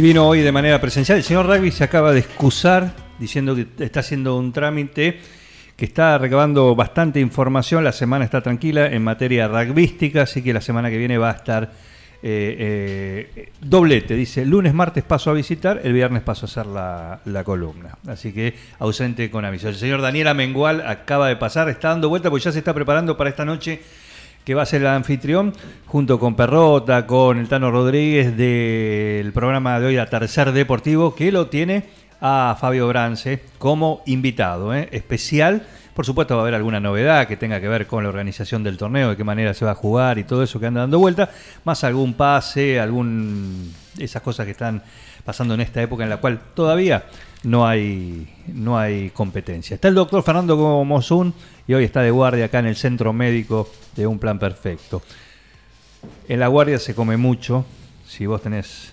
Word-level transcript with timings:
vino 0.00 0.26
hoy 0.26 0.40
de 0.40 0.50
manera 0.50 0.80
presencial. 0.80 1.18
El 1.18 1.24
señor 1.24 1.46
Rugby 1.46 1.70
se 1.70 1.84
acaba 1.84 2.12
de 2.12 2.20
excusar 2.20 2.92
diciendo 3.18 3.54
que 3.54 3.66
está 3.84 4.00
haciendo 4.00 4.36
un 4.36 4.52
trámite 4.52 5.20
que 5.76 5.84
está 5.84 6.18
recabando 6.18 6.74
bastante 6.74 7.20
información. 7.20 7.84
La 7.84 7.92
semana 7.92 8.24
está 8.24 8.40
tranquila 8.40 8.86
en 8.86 9.04
materia 9.04 9.46
rugbyística, 9.46 10.22
así 10.22 10.42
que 10.42 10.52
la 10.52 10.60
semana 10.60 10.90
que 10.90 10.98
viene 10.98 11.16
va 11.16 11.30
a 11.30 11.34
estar 11.34 11.72
eh, 12.22 13.30
eh, 13.36 13.52
doblete. 13.60 14.14
Dice, 14.14 14.44
lunes, 14.44 14.74
martes 14.74 15.04
paso 15.04 15.30
a 15.30 15.34
visitar, 15.34 15.80
el 15.84 15.92
viernes 15.92 16.22
paso 16.22 16.46
a 16.46 16.48
hacer 16.48 16.66
la, 16.66 17.20
la 17.26 17.44
columna. 17.44 17.96
Así 18.08 18.32
que 18.32 18.54
ausente 18.78 19.30
con 19.30 19.44
aviso. 19.44 19.68
El 19.68 19.76
señor 19.76 20.00
Daniel 20.00 20.28
Amengual 20.28 20.84
acaba 20.86 21.28
de 21.28 21.36
pasar, 21.36 21.68
está 21.68 21.90
dando 21.90 22.08
vuelta 22.08 22.30
porque 22.30 22.44
ya 22.44 22.52
se 22.52 22.58
está 22.58 22.74
preparando 22.74 23.16
para 23.16 23.30
esta 23.30 23.44
noche 23.44 23.80
que 24.44 24.54
va 24.54 24.62
a 24.62 24.66
ser 24.66 24.82
el 24.82 24.88
anfitrión, 24.88 25.52
junto 25.86 26.18
con 26.18 26.36
Perrota, 26.36 27.06
con 27.06 27.38
el 27.38 27.48
Tano 27.48 27.70
Rodríguez 27.70 28.36
del 28.36 29.32
programa 29.32 29.80
de 29.80 29.86
hoy, 29.86 29.96
a 29.96 30.06
Tercer 30.06 30.52
Deportivo, 30.52 31.14
que 31.14 31.32
lo 31.32 31.46
tiene 31.46 31.84
a 32.20 32.56
Fabio 32.60 32.86
Brance 32.88 33.42
como 33.58 34.02
invitado 34.06 34.74
¿eh? 34.74 34.88
especial. 34.92 35.66
Por 35.94 36.04
supuesto 36.04 36.34
va 36.34 36.40
a 36.40 36.44
haber 36.44 36.54
alguna 36.54 36.80
novedad 36.80 37.26
que 37.26 37.36
tenga 37.36 37.60
que 37.60 37.68
ver 37.68 37.86
con 37.86 38.02
la 38.02 38.08
organización 38.08 38.64
del 38.64 38.76
torneo, 38.76 39.10
de 39.10 39.16
qué 39.16 39.24
manera 39.24 39.54
se 39.54 39.64
va 39.64 39.70
a 39.70 39.76
jugar 39.76 40.18
y 40.18 40.24
todo 40.24 40.42
eso 40.42 40.60
que 40.60 40.66
anda 40.66 40.80
dando 40.80 40.98
vuelta, 40.98 41.30
más 41.64 41.84
algún 41.84 42.14
pase, 42.14 42.80
algún 42.80 43.72
esas 43.98 44.22
cosas 44.22 44.44
que 44.44 44.52
están 44.52 44.82
pasando 45.24 45.54
en 45.54 45.60
esta 45.60 45.80
época 45.80 46.02
en 46.02 46.10
la 46.10 46.16
cual 46.18 46.40
todavía 46.54 47.04
no 47.44 47.66
hay, 47.66 48.28
no 48.48 48.78
hay 48.78 49.10
competencia. 49.10 49.74
Está 49.74 49.88
el 49.88 49.94
doctor 49.94 50.22
Fernando 50.22 50.56
Mozún 50.84 51.34
y 51.66 51.74
hoy 51.74 51.84
está 51.84 52.02
de 52.02 52.10
guardia 52.10 52.46
acá 52.46 52.58
en 52.58 52.66
el 52.66 52.76
centro 52.76 53.12
médico 53.12 53.70
de 53.96 54.06
Un 54.06 54.18
Plan 54.18 54.38
Perfecto. 54.38 55.02
En 56.28 56.40
la 56.40 56.48
guardia 56.48 56.78
se 56.78 56.94
come 56.94 57.16
mucho, 57.16 57.64
si 58.06 58.26
vos 58.26 58.42
tenés... 58.42 58.92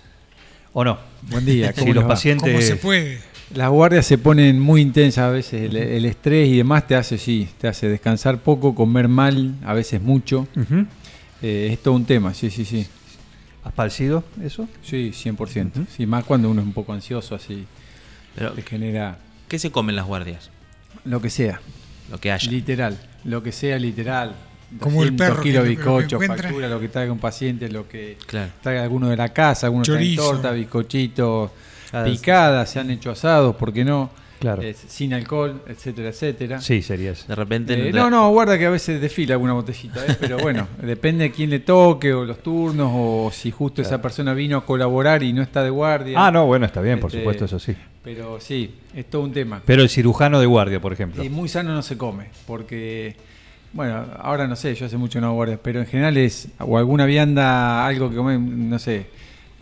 ¿O 0.72 0.84
no? 0.84 0.98
Buen 1.22 1.44
día. 1.44 1.72
Si 1.74 1.80
¿cómo 1.80 1.94
los 1.94 2.02
les 2.02 2.04
va? 2.04 2.08
pacientes... 2.08 2.52
¿Cómo 2.52 2.62
se 2.62 2.76
puede? 2.76 3.20
Las 3.54 3.68
guardias 3.68 4.06
se 4.06 4.16
ponen 4.16 4.58
muy 4.58 4.80
intensas 4.80 5.24
a 5.24 5.30
veces, 5.30 5.62
el, 5.62 5.76
el 5.76 6.06
estrés 6.06 6.48
y 6.48 6.56
demás 6.56 6.86
te 6.86 6.96
hace, 6.96 7.18
sí, 7.18 7.48
te 7.60 7.68
hace 7.68 7.86
descansar 7.86 8.38
poco, 8.38 8.74
comer 8.74 9.08
mal, 9.08 9.56
a 9.62 9.74
veces 9.74 10.00
mucho. 10.00 10.48
Eh, 11.42 11.68
es 11.70 11.82
todo 11.82 11.92
un 11.92 12.06
tema, 12.06 12.32
sí, 12.32 12.48
sí, 12.48 12.64
sí. 12.64 12.86
¿Has 13.62 13.74
padecido 13.74 14.24
eso? 14.42 14.66
Sí, 14.82 15.12
100%. 15.12 15.86
Sí, 15.94 16.06
más 16.06 16.24
cuando 16.24 16.50
uno 16.50 16.62
es 16.62 16.66
un 16.66 16.72
poco 16.72 16.94
ansioso, 16.94 17.34
así, 17.34 17.66
Pero, 18.34 18.52
te 18.52 18.62
genera 18.62 19.18
¿Qué 19.48 19.58
se 19.58 19.70
comen 19.70 19.96
las 19.96 20.06
guardias? 20.06 20.50
lo 21.04 21.20
que 21.20 21.30
sea, 21.30 21.60
Lo 22.10 22.18
que 22.18 22.32
haya. 22.32 22.50
literal, 22.50 22.98
lo 23.24 23.42
que 23.42 23.52
sea 23.52 23.78
literal. 23.78 24.34
Como 24.80 25.02
el 25.02 25.10
200 25.16 25.26
perro 25.28 25.42
kilos 25.42 25.56
lo- 25.56 25.62
de 25.64 25.74
lo 25.74 25.76
que 25.76 25.76
bizcocho, 26.06 26.20
factura, 26.20 26.68
lo 26.68 26.80
que 26.80 26.88
traiga 26.88 27.12
un 27.12 27.18
paciente, 27.18 27.68
lo 27.68 27.86
que 27.88 28.16
Claro. 28.26 28.50
traiga 28.62 28.82
alguno 28.82 29.08
de 29.08 29.16
la 29.16 29.28
casa, 29.30 29.66
algunos 29.66 29.86
torta, 30.16 30.50
bizcochitos, 30.52 31.50
Cada- 31.90 32.04
picadas, 32.06 32.70
se 32.70 32.80
han 32.80 32.90
hecho 32.90 33.10
asados, 33.10 33.54
¿por 33.56 33.72
qué 33.72 33.84
no? 33.84 34.10
Claro. 34.42 34.60
Eh, 34.60 34.74
sin 34.74 35.14
alcohol, 35.14 35.62
etcétera, 35.68 36.08
etcétera. 36.08 36.60
Sí, 36.60 36.82
sería 36.82 37.12
eso. 37.12 37.26
De 37.28 37.36
repente. 37.36 37.88
Eh, 37.88 37.92
no, 37.92 38.10
no, 38.10 38.28
guarda 38.30 38.58
que 38.58 38.66
a 38.66 38.70
veces 38.70 39.00
desfila 39.00 39.34
alguna 39.34 39.52
botellita, 39.52 40.04
¿eh? 40.04 40.16
pero 40.18 40.36
bueno, 40.38 40.66
depende 40.82 41.24
de 41.24 41.30
quién 41.30 41.48
le 41.48 41.60
toque 41.60 42.12
o 42.12 42.24
los 42.24 42.42
turnos 42.42 42.90
o 42.92 43.30
si 43.32 43.52
justo 43.52 43.82
esa 43.82 44.02
persona 44.02 44.34
vino 44.34 44.56
a 44.58 44.66
colaborar 44.66 45.22
y 45.22 45.32
no 45.32 45.42
está 45.42 45.62
de 45.62 45.70
guardia. 45.70 46.26
Ah, 46.26 46.32
no, 46.32 46.46
bueno, 46.46 46.66
está 46.66 46.80
bien, 46.80 46.98
por 46.98 47.08
Este, 47.10 47.20
supuesto, 47.20 47.44
eso 47.44 47.60
sí. 47.60 47.76
Pero 48.02 48.40
sí, 48.40 48.74
es 48.96 49.08
todo 49.08 49.22
un 49.22 49.32
tema. 49.32 49.62
Pero 49.64 49.82
el 49.82 49.88
cirujano 49.88 50.40
de 50.40 50.46
guardia, 50.46 50.80
por 50.80 50.92
ejemplo. 50.92 51.22
Y 51.22 51.28
muy 51.28 51.48
sano 51.48 51.72
no 51.72 51.82
se 51.82 51.96
come, 51.96 52.26
porque, 52.44 53.14
bueno, 53.72 54.04
ahora 54.18 54.48
no 54.48 54.56
sé, 54.56 54.74
yo 54.74 54.86
hace 54.86 54.96
mucho 54.96 55.20
no 55.20 55.32
guardia, 55.34 55.60
pero 55.62 55.78
en 55.78 55.86
general 55.86 56.16
es 56.16 56.48
o 56.58 56.76
alguna 56.78 57.06
vianda, 57.06 57.86
algo 57.86 58.10
que 58.10 58.16
comen, 58.16 58.68
no 58.68 58.80
sé, 58.80 59.06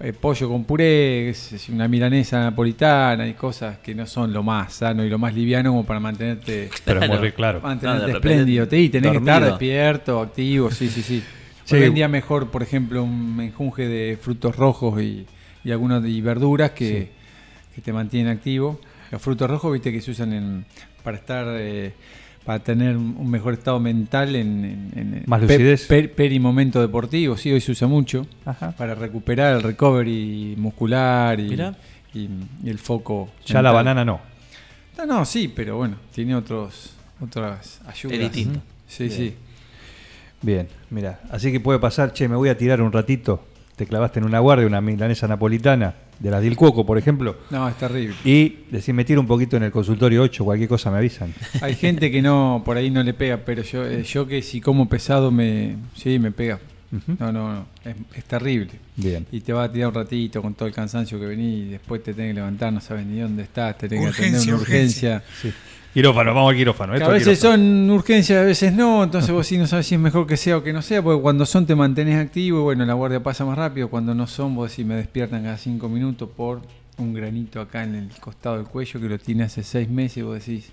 eh, 0.01 0.13
pollo 0.15 0.49
con 0.49 0.65
puré, 0.65 1.33
una 1.71 1.87
milanesa 1.87 2.41
napolitana 2.41 3.29
y 3.29 3.35
cosas 3.35 3.79
que 3.79 3.95
no 3.95 4.07
son 4.07 4.33
lo 4.33 4.43
más 4.43 4.73
sano 4.73 5.05
y 5.05 5.11
lo 5.11 5.19
más 5.19 5.35
liviano 5.35 5.71
como 5.71 5.85
para 5.85 6.01
mantenerte 6.01 6.71
Pero 6.85 7.03
es 7.03 7.21
muy 7.21 7.33
Claro. 7.33 7.61
Mantenerte 7.61 8.11
No, 8.11 8.17
espléndido, 8.17 8.67
te, 8.67 8.79
y 8.81 8.89
tenés 8.89 9.13
que 9.13 9.19
estar 9.19 9.45
despierto, 9.45 10.21
activo, 10.21 10.71
sí, 10.71 10.89
sí, 10.89 11.03
sí. 11.03 11.23
Sí. 11.65 11.75
Hoy 11.77 11.85
en 11.85 11.95
día 11.95 12.09
mejor, 12.09 12.51
por 12.51 12.63
ejemplo, 12.63 13.05
un 13.05 13.37
menjunje 13.37 13.87
de 13.87 14.19
frutos 14.21 14.57
rojos 14.57 15.01
y, 15.03 15.27
y 15.65 15.71
algunas 15.71 16.05
y 16.05 16.21
verduras 16.21 16.71
que, 16.71 17.11
que 17.75 17.81
te 17.83 17.93
mantienen 17.93 18.33
activo. 18.33 18.81
Los 19.11 19.21
frutos 19.21 19.51
rojos, 19.51 19.73
viste, 19.73 19.93
que 19.93 20.01
se 20.01 20.13
usan 20.13 20.33
en, 20.33 20.65
para 21.03 21.17
estar, 21.19 21.47
eh, 21.59 21.93
para 22.45 22.59
tener 22.61 22.97
un 22.97 23.31
mejor 23.31 23.53
estado 23.55 23.79
mental 23.81 24.35
en, 24.35 24.65
en- 24.65 25.15
en- 25.15 25.23
Más 25.27 25.43
lucidez. 25.43 25.87
per- 25.87 26.13
perimomento 26.15 26.81
deportivo, 26.81 27.37
sí, 27.37 27.53
hoy 27.53 27.61
se 27.61 27.73
usa 27.73 27.87
mucho 27.87 28.27
Ajá. 28.45 28.73
para 28.73 28.95
recuperar 28.95 29.57
el 29.57 29.63
recovery 29.63 30.55
muscular 30.57 31.39
y, 31.39 31.53
y- 32.15 32.29
y 32.65 32.71
el 32.71 32.79
foco. 32.79 33.31
Ya 33.47 33.61
la 33.63 33.73
banana 33.73 34.05
no. 34.05 34.21
No, 34.99 35.07
no, 35.07 35.25
sí, 35.25 35.53
pero 35.55 35.77
bueno, 35.77 35.97
tiene 36.15 36.35
otros, 36.35 36.95
otras 37.21 37.81
ayudas. 37.87 38.19
Es 38.19 38.21
distinto. 38.33 38.61
Sí, 38.89 39.09
sí. 39.11 39.35
Bien, 40.43 40.67
mira. 40.91 41.21
Así 41.31 41.53
que 41.53 41.61
puede 41.61 41.79
pasar, 41.79 42.13
che, 42.13 42.29
me 42.29 42.37
voy 42.37 42.49
a 42.49 42.57
tirar 42.57 42.81
un 42.81 42.91
ratito. 42.93 43.45
Te 43.77 43.87
clavaste 43.87 44.19
en 44.19 44.25
una 44.25 44.41
guardia, 44.41 44.67
una 44.67 44.81
milanesa 44.81 45.29
napolitana, 45.29 45.95
de 46.21 46.31
las 46.31 46.43
del 46.43 46.55
Cuoco, 46.55 46.85
por 46.87 46.99
ejemplo. 46.99 47.39
No, 47.51 47.69
es 47.69 47.77
terrible. 47.77 48.15
Y 48.25 48.59
decir, 48.71 48.95
me 48.95 49.05
tiro 49.05 49.21
un 49.21 49.27
poquito 49.27 49.57
en 49.57 49.65
el 49.65 49.73
consultorio 49.73 50.23
8, 50.23 50.45
cualquier 50.45 50.69
cosa 50.69 50.91
me 50.91 50.99
avisan. 50.99 51.35
Hay 51.63 51.75
gente 51.75 52.11
que 52.11 52.23
no, 52.23 52.63
por 52.65 52.77
ahí 52.77 52.91
no 52.91 53.03
le 53.03 53.15
pega, 53.15 53.39
pero 53.39 53.63
yo, 53.63 53.85
eh, 53.85 54.03
yo 54.05 54.27
que 54.27 54.43
si 54.43 54.61
como 54.61 54.89
pesado 54.89 55.31
me, 55.31 55.77
sí, 55.97 56.19
me 56.19 56.31
pega. 56.31 56.61
No, 57.19 57.31
no, 57.31 57.55
no, 57.55 57.67
es, 57.85 57.95
es 58.17 58.25
terrible. 58.25 58.73
Bien. 58.97 59.25
Y 59.31 59.41
te 59.41 59.53
va 59.53 59.65
a 59.65 59.73
tirar 59.73 59.89
un 59.89 59.95
ratito 59.95 60.43
con 60.43 60.55
todo 60.55 60.67
el 60.67 60.75
cansancio 60.75 61.21
que 61.21 61.27
venís 61.27 61.69
y 61.69 61.71
después 61.71 62.03
te 62.03 62.13
tenés 62.13 62.31
que 62.31 62.35
levantar, 62.35 62.73
no 62.73 62.81
sabes 62.81 63.07
ni 63.07 63.21
dónde 63.21 63.45
estás, 63.45 63.79
te 63.79 63.89
tenés 63.89 64.15
que 64.17 64.23
atender 64.23 64.41
Urgencia, 64.41 64.55
una 64.55 64.63
urgencia. 64.63 65.25
Sí. 65.41 65.53
Quirófano, 65.93 66.33
vamos 66.33 66.51
al 66.51 66.57
quirófano. 66.57 66.95
Esto 66.95 67.11
a 67.11 67.17
es 67.17 67.25
veces 67.27 67.41
quirófano. 67.41 67.65
son 67.65 67.91
urgencias, 67.91 68.39
a 68.39 68.45
veces 68.45 68.73
no, 68.73 69.03
entonces 69.03 69.33
vos 69.33 69.45
sí 69.47 69.59
no 69.59 69.67
sabes 69.67 69.87
si 69.87 69.97
es 69.97 70.01
mejor 70.01 70.27
que 70.27 70.37
sea 70.37 70.59
o 70.59 70.63
que 70.63 70.73
no 70.73 70.83
sea, 70.83 71.03
porque 71.03 71.21
cuando 71.21 71.45
son 71.47 71.67
te 71.67 71.75
mantenés 71.75 72.17
activo 72.17 72.61
y 72.61 72.63
bueno, 72.63 72.87
la 72.87 72.95
guardia 72.95 73.21
pasa 73.23 73.45
más 73.45 73.59
rápido, 73.59 73.89
cuando 73.89 74.15
no 74.15 74.29
son 74.29 74.55
vos 74.55 74.71
decís 74.71 74.87
me 74.87 74.95
despiertan 74.95 75.43
cada 75.43 75.59
cinco 75.59 75.89
minutos 75.89 76.29
por 76.37 76.61
un 76.99 77.13
granito 77.13 77.61
acá 77.61 77.83
en 77.83 77.97
el 77.97 78.09
costado 78.21 78.57
del 78.57 78.67
cuello 78.67 79.01
que 79.01 79.09
lo 79.09 79.19
tiene 79.19 79.45
hace 79.45 79.65
seis 79.65 79.89
meses 79.89 80.19
y 80.19 80.23
vos 80.23 80.39
decís, 80.39 80.71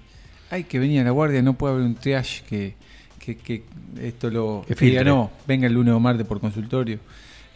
hay 0.51 0.65
que 0.65 0.77
venir 0.77 1.01
a 1.01 1.05
la 1.05 1.11
guardia, 1.11 1.41
no 1.41 1.53
puede 1.53 1.73
haber 1.73 1.85
un 1.85 1.95
triage 1.95 2.43
que, 2.47 2.75
que, 3.19 3.37
que 3.37 3.63
esto 3.99 4.29
lo 4.29 4.63
Que 4.67 4.75
diga, 4.75 5.03
no, 5.03 5.31
venga 5.47 5.65
el 5.65 5.73
lunes 5.73 5.95
o 5.95 5.99
martes 5.99 6.27
por 6.27 6.39
consultorio. 6.39 6.99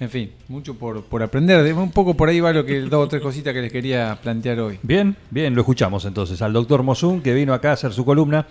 En 0.01 0.09
fin, 0.09 0.31
mucho 0.50 0.73
por, 0.73 1.03
por 1.03 1.22
aprender. 1.23 1.63
De- 1.63 1.73
Un 1.73 1.91
poco 1.91 2.16
por 2.16 2.28
ahí 2.28 2.39
va 2.39 2.51
lo 2.51 2.66
que 2.66 2.81
dos 2.81 3.06
o 3.06 3.07
tres 3.07 3.22
cositas 3.22 3.53
que 3.53 3.62
les 3.62 3.72
quería 3.72 4.17
plantear 4.22 4.59
hoy. 4.59 4.79
Bien, 4.81 5.16
bien, 5.29 5.53
lo 5.56 5.62
escuchamos 5.62 6.03
entonces 6.06 6.41
al 6.41 6.51
doctor 6.53 6.81
Mosun, 6.84 7.22
que 7.22 7.34
vino 7.35 7.53
acá 7.53 7.69
a 7.69 7.73
hacer 7.73 7.94
su 7.94 8.03
columna 8.03 8.47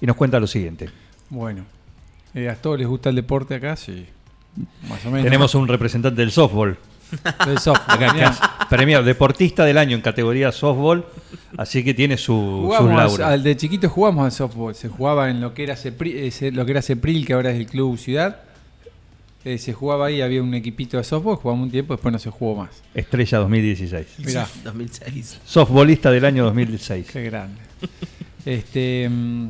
y 0.00 0.06
nos 0.06 0.14
cuenta 0.16 0.38
lo 0.38 0.46
siguiente. 0.46 0.88
Bueno, 1.28 1.64
eh, 2.34 2.48
¿a 2.48 2.54
todos 2.54 2.78
les 2.78 2.86
gusta 2.86 3.10
el 3.10 3.16
deporte 3.16 3.56
acá? 3.56 3.74
Sí. 3.76 4.06
Más 4.88 5.04
o 5.04 5.10
menos. 5.10 5.24
Tenemos 5.24 5.54
un 5.56 5.66
representante 5.66 6.20
del 6.20 6.30
softball. 6.30 6.78
Del 7.46 7.58
softball. 7.58 7.84
Acá, 8.04 8.10
acá, 8.12 8.66
premiado 8.70 9.02
deportista 9.02 9.64
del 9.64 9.78
año 9.78 9.96
en 9.96 10.02
categoría 10.02 10.50
softball, 10.52 11.04
así 11.58 11.82
que 11.84 11.94
tiene 11.94 12.16
su, 12.16 12.72
sus 12.78 12.88
lauros. 12.88 13.20
al, 13.20 13.42
de 13.42 13.56
chiquito 13.56 13.88
jugamos 13.88 14.24
al 14.24 14.32
softball. 14.32 14.74
Se 14.74 14.88
jugaba 14.88 15.28
en 15.30 15.40
lo 15.40 15.52
que 15.52 15.64
era 15.64 15.74
Cepri- 15.74 16.14
eh, 16.42 16.52
lo 16.52 16.64
que 16.64 16.70
era 16.70 16.80
Cepril, 16.80 17.26
que 17.26 17.32
ahora 17.32 17.50
es 17.50 17.56
el 17.58 17.66
Club 17.66 17.98
Ciudad. 17.98 18.36
Eh, 19.44 19.58
se 19.58 19.72
jugaba 19.72 20.06
ahí, 20.06 20.20
había 20.20 20.40
un 20.42 20.54
equipito 20.54 20.96
de 20.98 21.04
softball, 21.04 21.36
jugamos 21.36 21.64
un 21.64 21.70
tiempo, 21.70 21.94
después 21.94 22.12
no 22.12 22.18
se 22.18 22.30
jugó 22.30 22.56
más. 22.62 22.82
Estrella 22.94 23.38
2016. 23.38 24.06
Mirá, 24.18 24.48
2006. 24.64 25.40
Softballista 25.44 26.10
del 26.10 26.24
año 26.24 26.44
2006. 26.44 27.08
qué 27.12 27.24
grande. 27.24 27.60
Este, 28.44 29.08
mm, 29.10 29.48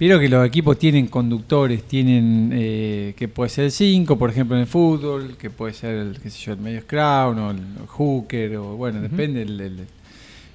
Vieron 0.00 0.20
que 0.20 0.28
los 0.28 0.44
equipos 0.44 0.76
tienen 0.80 1.06
conductores, 1.06 1.84
tienen 1.84 2.50
eh, 2.52 3.14
que 3.16 3.28
puede 3.28 3.50
ser 3.50 3.66
el 3.66 3.70
5, 3.70 4.18
por 4.18 4.30
ejemplo, 4.30 4.56
en 4.56 4.62
el 4.62 4.66
fútbol, 4.66 5.36
que 5.36 5.48
puede 5.48 5.74
ser 5.74 5.94
el, 5.94 6.18
qué 6.20 6.28
sé 6.28 6.40
yo, 6.46 6.52
el 6.54 6.58
medio 6.58 6.80
scrum 6.80 7.38
o 7.38 7.50
el 7.52 7.86
hooker, 7.86 8.56
o 8.56 8.76
bueno, 8.76 9.00
depende 9.00 9.42
el, 9.42 9.60
el- 9.60 9.86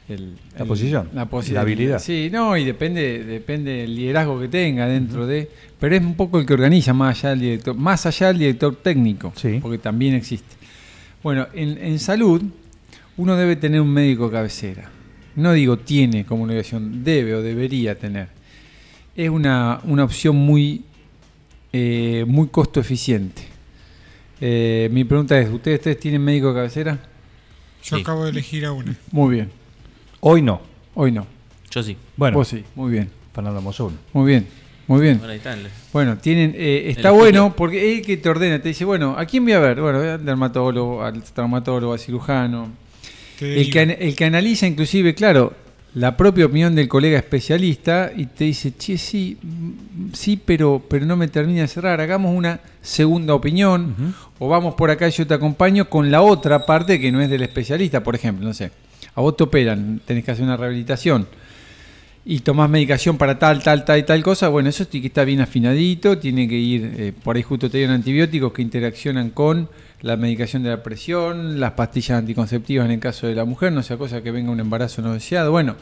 el- 0.09 0.35
La 0.55 0.61
el- 0.61 0.67
posición, 0.67 1.09
la, 1.13 1.29
posi- 1.29 1.51
la 1.51 1.61
habilidad. 1.61 1.99
Sí, 1.99 2.29
no, 2.31 2.55
y 2.57 2.63
depende, 2.65 3.23
depende 3.23 3.71
del 3.71 3.95
liderazgo 3.95 4.39
que 4.39 4.47
tenga 4.47 4.87
dentro 4.87 5.27
de. 5.27 5.49
Pero 5.79 5.95
es 5.95 6.01
un 6.01 6.15
poco 6.15 6.39
el 6.39 6.45
que 6.45 6.53
organiza 6.53 6.93
más 6.93 7.17
allá 7.19 7.29
del 7.31 7.39
director, 7.41 7.75
más 7.75 8.05
allá 8.05 8.27
del 8.27 8.39
director 8.39 8.75
técnico, 8.77 9.33
Sí. 9.35 9.59
porque 9.61 9.77
también 9.77 10.15
existe. 10.15 10.55
Bueno, 11.21 11.47
en, 11.53 11.77
en 11.77 11.99
salud, 11.99 12.41
uno 13.17 13.35
debe 13.35 13.55
tener 13.55 13.81
un 13.81 13.89
médico 13.91 14.31
cabecera. 14.31 14.89
No 15.35 15.53
digo 15.53 15.77
tiene 15.77 16.25
como 16.25 16.45
obligación, 16.45 17.03
debe 17.03 17.35
o 17.35 17.41
debería 17.41 17.97
tener. 17.97 18.29
Es 19.15 19.29
una, 19.29 19.81
una 19.83 20.03
opción 20.03 20.35
muy, 20.35 20.83
eh, 21.73 22.23
muy 22.27 22.47
costo 22.47 22.79
eficiente. 22.79 23.43
Eh, 24.39 24.89
mi 24.91 25.03
pregunta 25.03 25.39
es, 25.39 25.49
¿ustedes, 25.49 25.79
¿ustedes 25.79 25.99
tienen 25.99 26.23
médico 26.23 26.53
cabecera? 26.53 26.99
Yo 27.83 27.95
Sí. 27.97 28.01
acabo 28.01 28.23
de 28.25 28.31
elegir 28.31 28.65
a 28.65 28.71
una. 28.71 28.95
Muy 29.11 29.35
bien. 29.35 29.49
Hoy 30.19 30.41
no. 30.41 30.61
Hoy 30.95 31.11
no. 31.11 31.27
Yo 31.71 31.83
sí. 31.83 31.97
Bueno, 32.15 32.37
Vos 32.37 32.47
sí, 32.47 32.63
muy 32.75 32.91
bien. 32.91 33.09
Fernando 33.33 33.61
Mozón. 33.61 33.97
Muy 34.13 34.27
bien. 34.27 34.47
Muy 34.87 35.01
bien. 35.01 35.19
Bueno, 35.91 36.11
ahí 36.13 36.17
tienen, 36.21 36.53
eh, 36.55 36.85
está 36.87 37.11
bueno 37.11 37.53
porque 37.55 37.91
es 37.91 37.99
el 37.99 38.05
que 38.05 38.15
te 38.15 38.29
ordena, 38.29 38.61
te 38.61 38.69
dice, 38.69 38.85
bueno, 38.85 39.15
¿a 39.17 39.25
quién 39.25 39.43
voy 39.43 39.51
a 39.51 39.59
ver? 39.59 39.81
Bueno, 39.81 39.99
al 39.99 40.23
dermatólogo, 40.23 41.03
al 41.03 41.21
traumatólogo, 41.23 41.91
al 41.91 41.99
cirujano. 41.99 42.69
El 43.41 43.69
que, 43.69 43.81
el 43.81 44.15
que 44.15 44.25
analiza 44.25 44.65
inclusive, 44.65 45.13
claro, 45.13 45.53
la 45.93 46.15
propia 46.15 46.45
opinión 46.45 46.73
del 46.73 46.87
colega 46.87 47.17
especialista 47.17 48.11
y 48.15 48.27
te 48.27 48.45
dice, 48.45 48.73
che, 48.77 48.97
sí, 48.97 49.37
mm, 49.41 50.13
sí, 50.13 50.41
pero, 50.43 50.81
pero 50.87 51.05
no 51.05 51.17
me 51.17 51.27
termina 51.27 51.61
de 51.61 51.67
cerrar, 51.67 51.99
hagamos 51.99 52.35
una 52.35 52.59
segunda 52.81 53.33
opinión 53.33 54.15
o 54.39 54.47
vamos 54.47 54.75
por 54.75 54.89
acá 54.89 55.07
y 55.07 55.11
yo 55.11 55.27
te 55.27 55.33
acompaño 55.33 55.89
con 55.89 56.09
la 56.09 56.21
otra 56.21 56.65
parte 56.65 56.99
que 56.99 57.11
no 57.11 57.21
es 57.21 57.29
del 57.29 57.43
especialista, 57.43 58.03
por 58.03 58.15
ejemplo, 58.15 58.47
no 58.47 58.53
sé, 58.53 58.71
a 59.17 59.21
vos 59.21 59.35
te 59.35 59.43
operan, 59.43 59.99
tenés 60.05 60.23
que 60.23 60.29
hacer 60.29 60.45
una 60.45 60.55
rehabilitación 60.57 61.27
y 62.23 62.41
tomás 62.41 62.69
medicación 62.69 63.17
para 63.17 63.39
tal, 63.39 63.63
tal, 63.63 63.83
tal 63.83 63.97
y 63.97 64.03
tal 64.03 64.21
cosa, 64.21 64.47
bueno, 64.49 64.69
eso 64.69 64.85
tiene 64.85 65.01
que 65.01 65.07
estar 65.07 65.25
bien 65.25 65.41
afinadito, 65.41 66.19
tiene 66.19 66.47
que 66.47 66.53
ir, 66.53 66.93
eh, 66.97 67.13
por 67.23 67.35
ahí 67.35 67.41
justo 67.41 67.67
te 67.67 67.79
dieron 67.79 67.95
antibióticos 67.95 68.53
que 68.53 68.61
interaccionan 68.61 69.31
con 69.31 69.69
la 70.01 70.17
medicación 70.17 70.61
de 70.61 70.69
la 70.69 70.83
presión, 70.83 71.59
las 71.59 71.71
pastillas 71.71 72.19
anticonceptivas 72.19 72.85
en 72.85 72.91
el 72.91 72.99
caso 72.99 73.25
de 73.25 73.33
la 73.33 73.43
mujer, 73.43 73.71
no 73.71 73.81
sea 73.81 73.97
cosa 73.97 74.21
que 74.21 74.29
venga 74.29 74.51
un 74.51 74.59
embarazo 74.59 75.01
no 75.01 75.13
deseado, 75.13 75.51
bueno, 75.51 75.77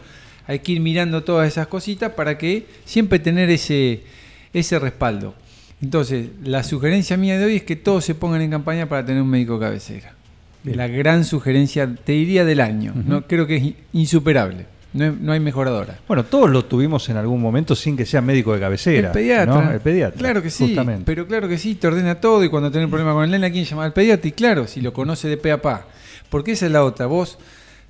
hay 0.47 0.59
que 0.59 0.71
ir 0.71 0.79
mirando 0.79 1.25
todas 1.25 1.45
esas 1.45 1.67
cositas 1.67 2.13
para 2.13 2.37
que 2.37 2.67
siempre 2.85 3.19
tener 3.19 3.49
ese, 3.49 4.03
ese 4.53 4.79
respaldo. 4.79 5.35
Entonces, 5.81 6.29
la 6.41 6.63
sugerencia 6.63 7.17
mía 7.17 7.37
de 7.37 7.43
hoy 7.43 7.57
es 7.57 7.63
que 7.63 7.75
todos 7.75 8.05
se 8.05 8.15
pongan 8.15 8.41
en 8.41 8.51
campaña 8.51 8.87
para 8.87 9.05
tener 9.05 9.21
un 9.21 9.29
médico 9.29 9.59
cabecera. 9.59 10.14
Bien. 10.65 10.77
La 10.77 10.87
gran 10.87 11.23
sugerencia, 11.23 11.89
te 12.03 12.11
diría 12.13 12.43
del 12.43 12.59
año, 12.59 12.93
no 13.05 13.27
creo 13.27 13.45
que 13.47 13.55
es 13.57 13.73
insuperable, 13.93 14.65
no, 14.93 15.05
es- 15.05 15.19
no 15.19 15.31
hay 15.31 15.39
mejoradora. 15.39 15.99
Bueno, 16.07 16.23
todos 16.25 16.49
lo 16.49 16.65
tuvimos 16.65 17.07
en 17.09 17.17
algún 17.17 17.41
momento 17.41 17.75
sin 17.75 17.95
que 17.95 18.05
sea 18.05 18.21
médico 18.21 18.53
de 18.53 18.59
cabecera. 18.59 19.07
El 19.09 19.13
pediatra. 19.13 19.61
¿no? 19.65 19.71
El 19.71 19.79
pediatra. 19.79 20.17
Claro 20.17 20.41
que 20.41 20.49
sí. 20.49 20.67
Justamente. 20.67 21.03
Pero 21.05 21.27
claro 21.27 21.47
que 21.47 21.57
sí, 21.57 21.75
te 21.75 21.87
ordena 21.87 22.15
todo 22.15 22.43
y 22.43 22.49
cuando 22.49 22.71
tenés 22.71 22.85
un 22.85 22.91
problema 22.91 23.13
con 23.13 23.23
el 23.25 23.31
nene, 23.31 23.47
¿a 23.47 23.51
quién 23.51 23.65
llamar 23.65 23.85
al 23.85 23.93
pediatra? 23.93 24.27
Y 24.27 24.31
claro, 24.31 24.67
si 24.67 24.81
lo 24.81 24.91
conoce 24.93 25.27
de 25.27 25.37
pe 25.37 25.51
a 25.51 25.61
pa. 25.61 25.85
Porque 26.29 26.53
esa 26.53 26.65
es 26.65 26.71
la 26.71 26.83
otra. 26.83 27.05
Vos, 27.05 27.37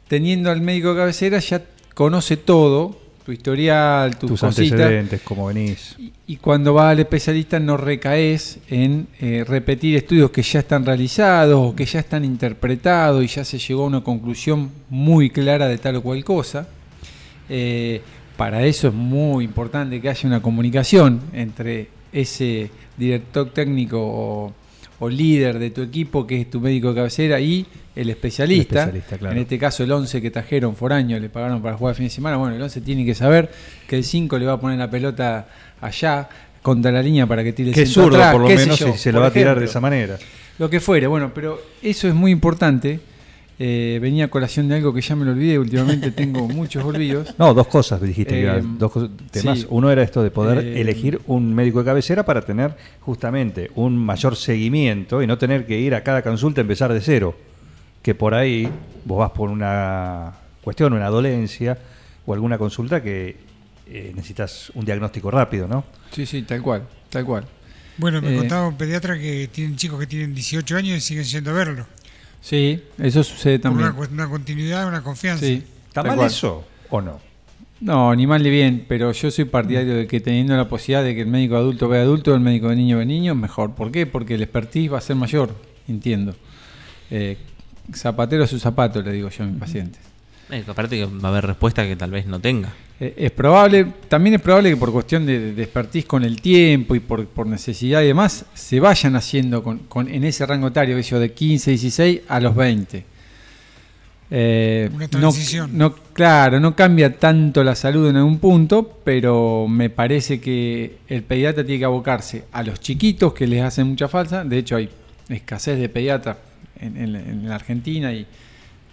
teniendo 0.08 0.52
al 0.52 0.62
médico 0.62 0.90
de 0.94 1.00
cabecera, 1.00 1.40
ya 1.40 1.62
conoce 1.94 2.38
todo, 2.38 3.00
tu 3.26 3.32
historial, 3.32 4.16
tus, 4.18 4.30
Tus 4.30 4.40
cositas. 4.42 4.72
antecedentes, 4.74 5.22
cómo 5.24 5.48
venís. 5.48 5.96
Y, 5.98 6.14
y 6.28 6.36
cuando 6.38 6.76
vas 6.76 6.92
al 6.92 7.00
especialista 7.00 7.60
no 7.60 7.76
recaes 7.76 8.60
en 8.70 9.08
eh, 9.20 9.44
repetir 9.48 9.96
estudios 9.96 10.30
que 10.30 10.44
ya 10.44 10.60
están 10.60 10.86
realizados 10.86 11.60
o 11.60 11.76
que 11.76 11.86
ya 11.86 12.00
están 12.00 12.24
interpretados 12.24 13.24
y 13.24 13.28
ya 13.28 13.44
se 13.44 13.58
llegó 13.58 13.84
a 13.84 13.88
una 13.88 14.02
conclusión 14.02 14.70
muy 14.92 15.32
clara 15.32 15.68
de 15.68 15.80
tal 15.80 15.96
o 15.96 16.02
cual 16.04 16.24
cosa. 16.24 16.68
Eh, 17.50 18.02
para 18.38 18.64
eso 18.64 18.90
es 18.90 18.94
muy 18.94 19.44
importante 19.46 20.00
que 20.00 20.10
haya 20.10 20.28
una 20.28 20.42
comunicación 20.42 21.22
entre 21.34 21.88
ese 22.12 22.70
director 22.98 23.50
técnico 23.52 23.98
o, 24.00 24.54
o 25.00 25.10
líder 25.10 25.60
de 25.60 25.72
tu 25.72 25.82
equipo, 25.82 26.26
que 26.26 26.42
es 26.42 26.50
tu 26.50 26.62
médico 26.62 26.90
de 26.90 26.96
cabecera, 26.96 27.40
y 27.40 27.66
el 27.96 28.10
especialista. 28.10 28.84
El 28.84 28.90
especialista, 28.90 29.18
claro. 29.18 29.36
En 29.36 29.42
este 29.42 29.60
caso, 29.60 29.84
el 29.84 29.92
11 29.92 30.22
que 30.22 30.32
trajeron 30.32 30.76
foraño, 30.76 31.20
le 31.20 31.30
pagaron 31.30 31.62
para 31.62 31.78
jugar 31.78 31.92
el 31.94 31.98
fin 31.98 32.06
de 32.06 32.10
semana. 32.10 32.38
Bueno, 32.38 32.56
el 32.56 32.62
11 32.62 32.82
tiene 32.82 33.06
que 33.06 33.16
saber 33.16 33.50
que 33.88 33.98
el 33.98 34.04
5 34.04 34.38
le 34.38 34.46
va 34.46 34.54
a 34.54 34.60
poner 34.60 34.80
la 34.80 34.90
pelota 34.90 35.48
allá 35.82 36.30
contra 36.62 36.92
la 36.92 37.02
línea 37.02 37.28
para 37.28 37.44
que 37.44 37.54
tire 37.54 37.72
el 37.80 37.88
zurdo, 37.88 38.18
atrás, 38.18 38.32
por 38.32 38.42
lo 38.42 38.48
menos, 38.50 38.80
yo, 38.80 38.92
si 38.92 38.98
se 38.98 39.12
lo 39.12 39.22
va 39.22 39.28
a 39.28 39.32
tirar 39.32 39.60
de 39.60 39.66
esa 39.66 39.80
manera. 39.80 40.18
Lo 40.58 40.70
que 40.70 40.80
fuere, 40.80 41.06
bueno, 41.06 41.32
pero 41.34 41.62
eso 41.82 42.08
es 42.08 42.14
muy 42.14 42.32
importante. 42.32 43.00
Eh, 43.58 44.00
venía 44.02 44.26
a 44.26 44.28
colación 44.28 44.68
de 44.68 44.76
algo 44.76 44.94
que 44.94 45.00
ya 45.00 45.16
me 45.16 45.24
lo 45.24 45.32
olvidé, 45.32 45.58
últimamente 45.58 46.12
tengo 46.12 46.46
muchos 46.48 46.84
olvidos. 46.84 47.34
No, 47.38 47.54
dos 47.54 47.68
cosas 47.68 48.02
dijiste 48.02 48.34
que 48.34 48.48
Eh, 48.48 48.62
dos 48.78 48.92
cosas- 48.92 49.10
temas. 49.32 49.60
sí. 49.60 49.66
Uno 49.70 49.90
era 49.90 50.04
esto 50.04 50.22
de 50.24 50.30
poder 50.32 50.58
Eh, 50.66 50.82
elegir 50.82 51.22
un 51.28 51.54
médico 51.56 51.80
de 51.80 51.86
cabecera 51.86 52.26
para 52.26 52.42
tener 52.42 52.76
justamente 53.00 53.72
un 53.76 53.98
mayor 53.98 54.36
seguimiento 54.36 55.22
y 55.24 55.28
no 55.28 55.38
tener 55.38 55.66
que 55.66 55.80
ir 55.80 55.96
a 55.96 56.04
cada 56.04 56.22
consulta 56.22 56.60
a 56.60 56.64
empezar 56.64 56.92
de 56.92 57.00
cero. 57.00 57.36
Que 58.02 58.14
por 58.14 58.34
ahí 58.34 58.68
vos 59.06 59.20
vas 59.20 59.32
por 59.32 59.50
una 59.50 60.34
cuestión, 60.62 60.92
una 60.94 61.08
dolencia 61.08 61.78
o 62.26 62.34
alguna 62.34 62.58
consulta 62.58 63.02
que 63.02 63.38
eh, 63.88 64.12
necesitas 64.16 64.72
un 64.76 64.84
diagnóstico 64.84 65.32
rápido, 65.32 65.68
¿no? 65.68 65.86
Sí, 66.12 66.26
sí, 66.26 66.42
tal 66.42 66.62
cual, 66.62 66.84
tal 67.10 67.24
cual. 67.24 67.46
Bueno, 67.98 68.22
me 68.22 68.34
Eh, 68.34 68.38
contaba 68.38 68.68
un 68.68 68.76
pediatra 68.78 69.18
que 69.18 69.48
tienen 69.52 69.78
chicos 69.78 70.00
que 70.00 70.08
tienen 70.08 70.34
18 70.36 70.76
años 70.76 70.98
y 70.98 71.02
siguen 71.02 71.24
yendo 71.24 71.52
a 71.52 71.54
verlo. 71.54 71.86
Sí, 72.46 72.80
eso 73.00 73.24
sucede 73.24 73.58
también. 73.58 73.92
una, 74.12 74.30
continuidad, 74.30 74.88
una 74.88 75.02
confianza. 75.02 75.44
Sí, 75.44 75.64
¿Está 75.88 76.04
mal 76.04 76.16
cual. 76.16 76.28
eso 76.28 76.64
o 76.92 77.02
no? 77.02 77.20
No, 77.82 78.16
ni 78.16 78.28
mal 78.28 78.44
ni 78.44 78.52
bien, 78.52 78.86
pero 78.88 79.12
yo 79.14 79.32
soy 79.32 79.46
partidario 79.46 79.96
de 79.96 80.06
que 80.06 80.20
teniendo 80.20 80.56
la 80.56 80.70
posibilidad 80.70 81.04
de 81.04 81.16
que 81.16 81.22
el 81.22 81.28
médico 81.28 81.56
adulto 81.56 81.90
vea 81.90 82.04
adulto, 82.04 82.36
el 82.36 82.42
médico 82.42 82.70
de 82.70 82.76
niño 82.76 83.00
ve 83.00 83.06
niño, 83.08 83.34
mejor. 83.34 83.74
¿Por 83.74 83.92
qué? 83.92 84.06
Porque 84.06 84.36
el 84.36 84.44
expertise 84.44 84.94
va 84.94 85.00
a 85.00 85.02
ser 85.02 85.16
mayor, 85.16 85.56
entiendo. 85.88 86.36
Eh, 87.10 87.40
zapatero 87.96 88.44
a 88.44 88.48
su 88.48 88.60
zapato, 88.60 89.02
le 89.02 89.12
digo 89.12 89.30
yo 89.30 89.44
a 89.44 89.48
mis 89.48 89.60
pacientes. 89.60 90.02
Eh, 90.52 90.64
aparte 90.68 90.98
que 90.98 91.06
va 91.06 91.30
a 91.30 91.32
haber 91.32 91.48
respuesta 91.48 91.84
que 91.88 91.96
tal 91.96 92.12
vez 92.12 92.28
no 92.28 92.40
tenga. 92.40 92.72
Eh, 93.00 93.14
es 93.18 93.32
probable, 93.32 93.86
también 94.08 94.36
es 94.36 94.42
probable 94.42 94.70
que 94.70 94.78
por 94.78 94.92
cuestión 94.94 95.26
de, 95.26 95.54
de 95.54 95.64
expertise 95.64 96.06
con 96.06 96.24
el 96.24 96.40
tiempo 96.42 96.96
y 96.96 97.02
por, 97.02 97.26
por 97.28 97.46
necesidad 97.46 98.02
y 98.02 98.08
demás, 98.08 98.46
se 98.54 98.80
vayan 98.80 99.16
haciendo 99.18 99.62
con, 99.64 99.80
con- 99.80 100.08
en 100.08 100.24
ese 100.24 100.46
rango 100.46 100.68
etario, 100.70 100.98
yo, 101.00 101.20
de 101.20 101.34
15, 101.34 101.72
16 101.72 102.22
a 102.28 102.40
los 102.40 102.56
20. 102.56 103.04
Eh, 104.32 104.90
Una 104.94 105.04
no- 105.06 105.10
transición. 105.10 105.78
No, 105.78 105.94
claro, 105.94 106.60
no 106.60 106.76
cambia 106.76 107.18
tanto 107.20 107.64
la 107.64 107.76
salud 107.76 108.10
en 108.10 108.16
algún 108.16 108.40
punto, 108.40 109.00
pero 109.04 109.68
me 109.68 109.90
parece 109.90 110.40
que 110.40 110.98
el 111.08 111.22
pediatra 111.24 111.64
tiene 111.64 111.80
que 111.80 111.86
abocarse 111.86 112.46
a 112.52 112.64
los 112.64 112.80
chiquitos 112.80 113.34
que 113.34 113.46
les 113.46 113.62
hacen 113.62 113.88
mucha 113.88 114.08
falta. 114.08 114.44
De 114.44 114.58
hecho, 114.58 114.78
hay 114.78 114.90
escasez 115.30 115.78
de 115.80 115.90
pediatras 115.90 116.38
en, 116.80 116.98
en- 116.98 117.16
en 117.16 117.50
la 117.50 117.56
Argentina 117.56 118.12
y 118.14 118.26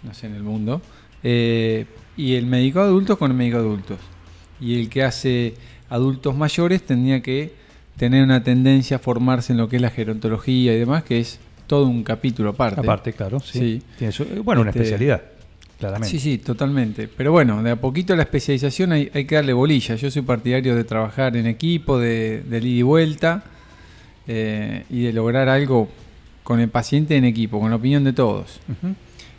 no 0.03 0.13
sé, 0.13 0.27
en 0.27 0.35
el 0.35 0.43
mundo. 0.43 0.81
Eh, 1.23 1.85
y 2.17 2.35
el 2.35 2.45
médico 2.45 2.79
adulto 2.81 3.17
con 3.17 3.31
el 3.31 3.37
médico 3.37 3.57
adultos. 3.57 3.97
Y 4.61 4.79
el 4.79 4.89
que 4.89 5.03
hace 5.03 5.55
adultos 5.89 6.35
mayores 6.35 6.81
tendría 6.83 7.21
que 7.21 7.53
tener 7.97 8.23
una 8.23 8.43
tendencia 8.43 8.97
a 8.97 8.99
formarse 8.99 9.53
en 9.53 9.57
lo 9.59 9.69
que 9.69 9.75
es 9.77 9.81
la 9.81 9.89
gerontología 9.89 10.73
y 10.73 10.79
demás, 10.79 11.03
que 11.03 11.19
es 11.19 11.39
todo 11.67 11.85
un 11.87 12.03
capítulo 12.03 12.49
aparte. 12.51 12.79
Aparte, 12.81 13.13
claro, 13.13 13.39
sí. 13.39 13.59
Sí. 13.59 13.81
Tiene 13.97 14.11
su- 14.13 14.25
bueno, 14.43 14.61
una 14.61 14.69
Este, 14.71 14.81
especialidad, 14.81 15.21
claramente. 15.79 16.09
Sí, 16.09 16.19
sí, 16.19 16.37
totalmente. 16.37 17.07
Pero 17.07 17.31
bueno, 17.31 17.61
de 17.63 17.71
a 17.71 17.75
poquito 17.75 18.15
la 18.15 18.23
especialización 18.23 18.91
hay, 18.93 19.11
hay 19.13 19.25
que 19.25 19.35
darle 19.35 19.53
bolilla. 19.53 19.95
Yo 19.95 20.09
soy 20.11 20.21
partidario 20.23 20.75
de 20.75 20.83
trabajar 20.83 21.35
en 21.37 21.45
equipo, 21.47 21.99
de, 21.99 22.41
de 22.43 22.57
ida 22.59 22.67
y 22.67 22.81
vuelta 22.81 23.43
eh, 24.27 24.85
y 24.89 25.01
de 25.03 25.13
lograr 25.13 25.49
algo 25.49 25.89
con 26.43 26.59
el 26.59 26.69
paciente 26.69 27.15
en 27.15 27.25
equipo, 27.25 27.59
con 27.59 27.69
la 27.69 27.75
opinión 27.77 28.03
de 28.03 28.13
todos. 28.13 28.59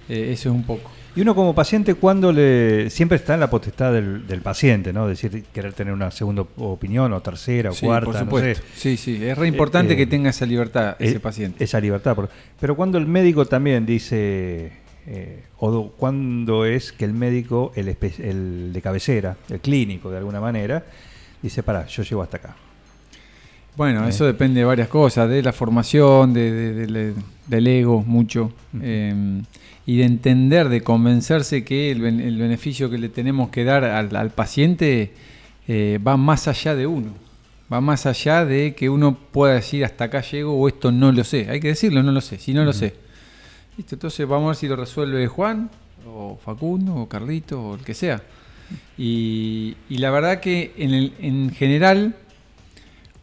Eh, 0.09 0.31
eso 0.33 0.49
es 0.51 0.55
un 0.55 0.63
poco. 0.65 0.91
Y 1.17 1.21
uno 1.21 1.35
como 1.37 1.55
paciente, 1.55 1.95
cuando 1.95 2.33
le 2.33 2.91
siempre 2.91 3.17
está 3.17 3.35
en 3.35 3.41
la 3.41 3.49
potestad 3.49 3.93
del, 3.93 4.27
del 4.27 4.41
paciente, 4.41 4.93
¿no? 4.93 5.07
Decir, 5.07 5.45
querer 5.53 5.73
tener 5.73 5.95
una 5.95 6.11
segunda 6.11 6.43
opinión 6.57 7.13
o 7.13 7.21
tercera 7.23 7.71
o 7.71 7.73
Sí, 7.73 7.87
cuarta, 7.87 8.05
por 8.07 8.15
no 8.15 8.21
supuesto. 8.23 8.63
sé. 8.63 8.69
Sí, 8.75 8.97
sí, 8.97 9.25
es 9.25 9.39
re 9.39 9.47
importante 9.47 9.93
Eh, 9.93 9.97
que 9.97 10.07
tenga 10.07 10.31
esa 10.31 10.45
libertad 10.45 10.97
ese 10.99 11.17
Eh, 11.17 11.21
paciente. 11.21 11.63
Esa 11.63 11.81
libertad. 11.81 12.17
Pero 12.61 12.75
cuando 12.75 12.99
el 12.99 13.07
médico 13.07 13.47
también 13.47 13.87
dice, 13.87 14.73
eh, 15.07 15.45
o 15.59 15.71
do- 15.71 15.95
cuando 15.97 16.65
es 16.65 16.91
que 16.91 17.05
el 17.05 17.13
médico, 17.13 17.73
el, 17.77 17.97
el 18.19 18.73
de 18.73 18.83
cabecera, 18.83 19.37
el 19.51 19.61
clínico 19.61 20.11
de 20.11 20.19
alguna 20.19 20.41
manera, 20.41 20.85
dice, 21.41 21.63
pará, 21.63 21.87
yo 21.87 22.03
llego 22.03 22.23
hasta 22.23 22.39
acá. 22.39 22.57
Bueno, 23.77 24.07
Eh. 24.07 24.11
eso 24.11 24.25
depende 24.25 24.61
de 24.61 24.65
varias 24.67 24.89
cosas, 24.89 25.29
de 25.29 25.43
la 25.43 25.53
formación, 25.53 26.33
de, 26.33 26.51
de- 26.53 26.73
de- 26.75 26.87
de- 26.87 27.15
del 27.47 27.67
ego, 27.67 28.03
mucho, 28.07 28.53
eh, 28.81 29.43
y 29.87 29.97
de 29.99 30.05
entender, 30.05 30.69
de 30.69 30.81
convencerse 30.83 31.65
que 31.65 31.91
el, 31.91 32.01
ben- 32.01 32.21
el 32.21 32.39
beneficio 32.39 32.89
que 32.89 32.99
le 32.99 33.09
tenemos 33.09 33.51
que 33.51 33.65
dar 33.65 33.85
al, 33.85 34.15
al 34.17 34.31
paciente 34.31 35.13
eh, 35.67 35.99
va 36.07 36.17
más 36.17 36.47
allá 36.49 36.75
de 36.75 36.87
uno, 36.87 37.09
va 37.73 37.81
más 37.81 38.07
allá 38.07 38.45
de 38.45 38.75
que 38.75 38.89
uno 38.89 39.17
pueda 39.33 39.55
decir 39.55 39.85
hasta 39.85 40.05
acá 40.05 40.21
llego 40.23 40.55
o 40.59 40.69
esto 40.69 40.93
no 40.93 41.11
lo 41.11 41.25
sé. 41.25 41.49
Hay 41.51 41.59
que 41.61 41.69
decirlo, 41.69 42.03
no 42.03 42.13
lo 42.13 42.21
sé, 42.21 42.39
si 42.39 42.55
no 42.55 42.65
lo 42.65 42.73
sé. 42.73 42.95
Listo, 43.77 43.97
entonces 43.97 44.27
vamos 44.29 44.45
a 44.45 44.49
ver 44.51 44.57
si 44.57 44.69
lo 44.69 44.77
resuelve 44.77 45.27
Juan 45.27 45.69
o 46.07 46.39
Facundo, 46.43 46.95
o 46.95 47.09
Carlito, 47.09 47.61
o 47.61 47.75
el 47.75 47.81
que 47.83 47.95
sea. 47.95 48.23
Y, 48.97 49.77
y 49.91 49.99
la 49.99 50.11
verdad 50.11 50.41
que 50.41 50.73
en, 50.79 50.95
el- 50.95 51.13
en 51.19 51.51
general 51.51 52.15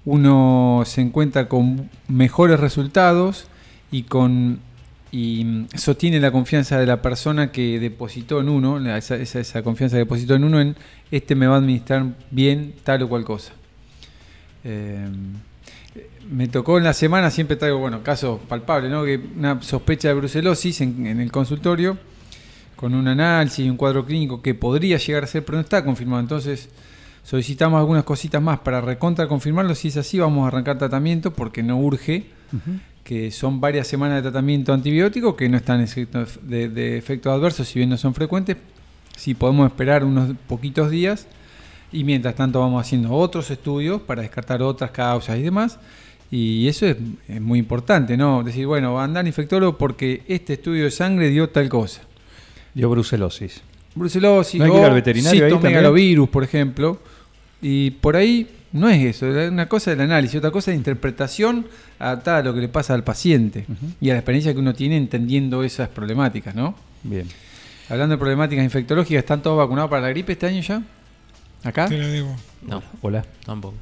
uno 0.06 0.84
se 0.86 1.02
encuentra 1.02 1.48
con 1.48 1.90
mejores 2.08 2.60
resultados 2.60 3.48
y 3.92 4.04
con 4.04 4.60
y 5.12 5.44
mm, 5.44 5.68
sostiene 5.76 6.20
la 6.20 6.32
confianza 6.32 6.80
de 6.80 6.86
la 6.86 7.02
persona 7.02 7.52
que 7.52 7.80
depositó 7.80 8.40
en 8.40 8.50
uno, 8.50 8.80
esa, 8.96 9.16
esa, 9.16 9.62
confianza 9.62 9.96
que 9.96 10.00
depositó 10.00 10.36
en 10.36 10.46
uno 10.46 10.62
en 10.62 10.76
este 11.12 11.36
me 11.36 11.48
va 11.48 11.56
a 11.56 11.58
administrar 11.58 12.06
bien 12.32 12.74
tal 12.84 13.04
o 13.04 13.10
cual 13.10 13.26
cosa. 13.26 13.54
Eh, 14.64 15.08
me 16.30 16.48
tocó 16.48 16.78
en 16.78 16.86
la 16.86 16.94
semana, 16.94 17.30
siempre 17.30 17.58
traigo, 17.58 17.80
bueno, 17.80 18.04
casos 18.04 18.40
palpables, 18.48 18.90
¿no? 18.90 19.04
Que 19.04 19.20
una 19.36 19.62
sospecha 19.62 20.08
de 20.08 20.14
brucelosis 20.14 20.80
en, 20.80 21.06
en 21.06 21.20
el 21.20 21.32
consultorio, 21.32 21.98
con 22.78 22.96
un 22.96 23.08
análisis 23.08 23.66
y 23.66 23.70
un 23.70 23.76
cuadro 23.76 24.06
clínico 24.06 24.42
que 24.42 24.54
podría 24.54 24.98
llegar 24.98 25.26
a 25.26 25.28
ser, 25.28 25.44
pero 25.44 25.58
no 25.58 25.62
está 25.62 25.84
confirmado. 25.84 26.22
Entonces, 26.22 26.70
solicitamos 27.24 27.80
algunas 27.80 28.04
cositas 28.04 28.42
más 28.42 28.60
para 28.60 28.82
recontra 28.82 29.28
confirmarlo. 29.28 29.76
Si 29.76 29.90
es 29.90 29.98
así, 29.98 30.20
vamos 30.20 30.46
a 30.46 30.48
arrancar 30.48 30.78
tratamiento 30.78 31.32
porque 31.32 31.64
no 31.64 31.80
urge, 31.80 32.26
que 33.04 33.32
son 33.32 33.62
varias 33.62 33.88
semanas 33.88 34.18
de 34.18 34.22
tratamiento 34.24 34.74
antibiótico 34.74 35.36
que 35.36 35.50
no 35.50 35.58
están 35.58 35.82
exentos 35.82 36.40
de, 36.42 36.70
de 36.70 36.98
efectos 36.98 37.34
adversos, 37.34 37.68
si 37.68 37.80
bien 37.80 37.90
no 37.90 37.98
son 37.98 38.14
frecuentes. 38.14 38.58
Si 39.16 39.34
podemos 39.34 39.68
esperar 39.68 40.04
unos 40.04 40.36
poquitos 40.48 40.90
días 40.90 41.28
y 41.92 42.04
mientras 42.04 42.36
tanto 42.36 42.60
vamos 42.60 42.86
haciendo 42.86 43.12
otros 43.14 43.52
estudios 43.52 44.02
para 44.02 44.22
descartar 44.22 44.62
otras 44.62 44.92
causas 44.92 45.38
y 45.38 45.42
demás. 45.42 45.80
Y 46.32 46.68
eso 46.70 46.86
es, 46.86 46.96
es 47.28 47.42
muy 47.42 47.60
importante, 47.60 48.16
¿no? 48.16 48.42
Decir, 48.42 48.66
bueno, 48.66 48.94
va 48.94 49.02
a 49.02 49.04
andar 49.04 49.28
infectólogo 49.28 49.78
porque 49.78 50.24
este 50.28 50.54
estudio 50.54 50.86
de 50.86 50.92
sangre 50.92 51.30
dio 51.30 51.50
tal 51.50 51.68
cosa. 51.68 52.02
Dio 52.74 52.90
brucelosis. 52.90 53.62
Brucelosis 53.94 54.60
¿No 54.60 54.66
hay 54.66 54.72
que 54.72 54.78
ir 54.78 54.84
o 54.84 54.88
al 54.88 54.94
veterinario 54.94 55.42
también? 55.42 55.60
citomegalovirus, 55.60 56.30
por 56.30 56.44
ejemplo. 56.46 57.00
Y 57.62 57.92
por 57.92 58.16
ahí 58.16 58.50
no 58.72 58.90
es 58.90 59.04
eso, 59.04 59.28
es 59.28 59.52
una 59.52 59.68
cosa 59.68 59.92
del 59.92 60.02
análisis, 60.02 60.38
otra 60.38 60.52
cosa 60.52 60.72
de 60.72 60.78
interpretación 60.78 61.68
adaptada 62.00 62.38
a 62.38 62.44
lo 62.44 62.54
que 62.54 62.62
le 62.62 62.70
pasa 62.70 62.94
al 62.94 63.04
paciente 63.04 63.66
y 64.00 64.10
a 64.10 64.14
la 64.14 64.20
experiencia 64.20 64.54
que 64.54 64.60
uno 64.60 64.74
tiene 64.74 64.98
entendiendo 64.98 65.64
esas 65.64 65.90
problemáticas, 65.90 66.56
¿no? 66.56 66.76
Bien. 67.04 67.28
Hablando 67.90 68.16
de 68.16 68.20
problemáticas 68.20 68.64
infectológicas, 68.64 69.20
¿están 69.20 69.42
todos 69.42 69.58
vacunados 69.58 69.90
para 69.90 70.04
la 70.04 70.10
gripe 70.10 70.32
este 70.32 70.48
año 70.48 70.62
ya? 70.62 70.82
¿Acá? 71.64 71.88
Te 71.88 71.98
lo 71.98 72.08
debo. 72.08 72.36
No, 72.62 72.82
Hola. 73.02 73.26
tampoco. 73.46 73.76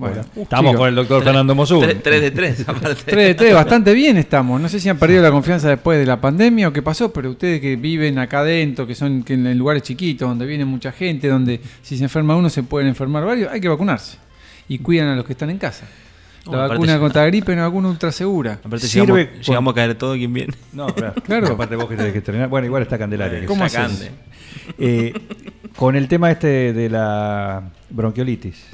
Bueno, 0.00 0.22
uh, 0.34 0.42
Estamos 0.42 0.76
con 0.76 0.88
el 0.88 0.94
doctor 0.94 1.22
Fernando 1.22 1.54
Mosú. 1.54 1.80
3 1.80 2.02
de 2.02 2.30
3, 2.30 2.60
aparte. 2.68 3.02
3 3.04 3.26
de 3.28 3.34
3, 3.34 3.54
bastante 3.54 3.92
bien 3.92 4.16
estamos. 4.16 4.58
No 4.58 4.68
sé 4.68 4.80
si 4.80 4.88
han 4.88 4.98
perdido 4.98 5.22
la 5.22 5.30
confianza 5.30 5.68
después 5.68 5.98
de 5.98 6.06
la 6.06 6.18
pandemia 6.18 6.68
o 6.68 6.72
qué 6.72 6.80
pasó, 6.80 7.12
pero 7.12 7.30
ustedes 7.30 7.60
que 7.60 7.76
viven 7.76 8.18
acá 8.18 8.40
adentro, 8.40 8.86
que 8.86 8.94
son 8.94 9.22
que 9.22 9.34
en 9.34 9.58
lugares 9.58 9.82
chiquitos, 9.82 10.26
donde 10.26 10.46
viene 10.46 10.64
mucha 10.64 10.90
gente, 10.90 11.28
donde 11.28 11.60
si 11.82 11.98
se 11.98 12.04
enferma 12.04 12.34
uno 12.34 12.48
se 12.48 12.62
pueden 12.62 12.88
enfermar 12.88 13.26
varios, 13.26 13.52
hay 13.52 13.60
que 13.60 13.68
vacunarse. 13.68 14.16
Y 14.68 14.78
cuidan 14.78 15.08
a 15.08 15.16
los 15.16 15.26
que 15.26 15.32
están 15.34 15.50
en 15.50 15.58
casa. 15.58 15.86
La 16.46 16.52
No, 16.52 16.68
vacuna 16.70 16.98
contra 16.98 17.26
gripe 17.26 17.52
es 17.52 17.56
una 17.56 17.66
vacuna 17.66 17.88
ultra 17.90 18.10
segura. 18.10 18.58
Aparte 18.64 18.86
Sirve 18.86 19.24
llegamos, 19.24 19.46
llegamos 19.46 19.72
a 19.72 19.74
caer 19.74 19.94
todo 19.96 20.14
quien 20.14 20.32
viene. 20.32 20.54
No, 20.72 20.86
claro. 20.94 21.14
Claro. 21.24 21.48
Aparte 21.48 21.76
vos 21.76 21.88
que 21.88 21.96
tenés 21.96 22.12
que 22.12 22.18
estrenar. 22.18 22.48
Bueno, 22.48 22.66
igual 22.66 22.82
está 22.82 22.96
Candelaria. 22.96 23.40
que 23.40 23.46
¿Cómo? 23.46 23.68
Sacande. 23.68 24.10
Eh, 24.78 25.12
con 25.76 25.94
el 25.96 26.08
tema 26.08 26.30
este 26.30 26.72
de 26.72 26.88
la 26.88 27.62
bronquiolitis. 27.90 28.64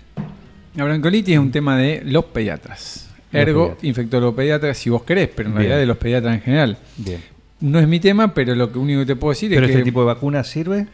La 0.77 0.85
bronquiolitis 0.85 1.35
es 1.35 1.41
un 1.41 1.51
tema 1.51 1.77
de 1.79 2.03
los 2.05 2.27
pediatras. 2.27 3.09
Ergo, 3.33 3.77
infectólogo 3.83 4.37
pediatra, 4.37 4.75
si 4.75 4.91
vos 4.91 5.03
querés, 5.03 5.29
pero 5.35 5.49
en 5.49 5.55
Bien. 5.55 5.63
realidad 5.63 5.79
de 5.79 5.87
los 5.87 5.97
pediatras 5.97 6.35
en 6.35 6.41
general. 6.43 6.79
Bien. 6.97 7.21
No 7.61 7.79
es 7.79 7.89
mi 7.89 7.99
tema, 7.99 8.35
pero 8.35 8.55
lo 8.55 8.71
que 8.71 8.79
único 8.79 9.01
que 9.01 9.07
te 9.07 9.17
puedo 9.17 9.33
decir 9.33 9.51
¿Pero 9.51 9.65
es 9.65 9.71
este 9.71 9.81
que... 9.81 9.85
tipo 9.85 10.01
de 10.01 10.07
vacuna 10.07 10.45
sirve? 10.45 10.87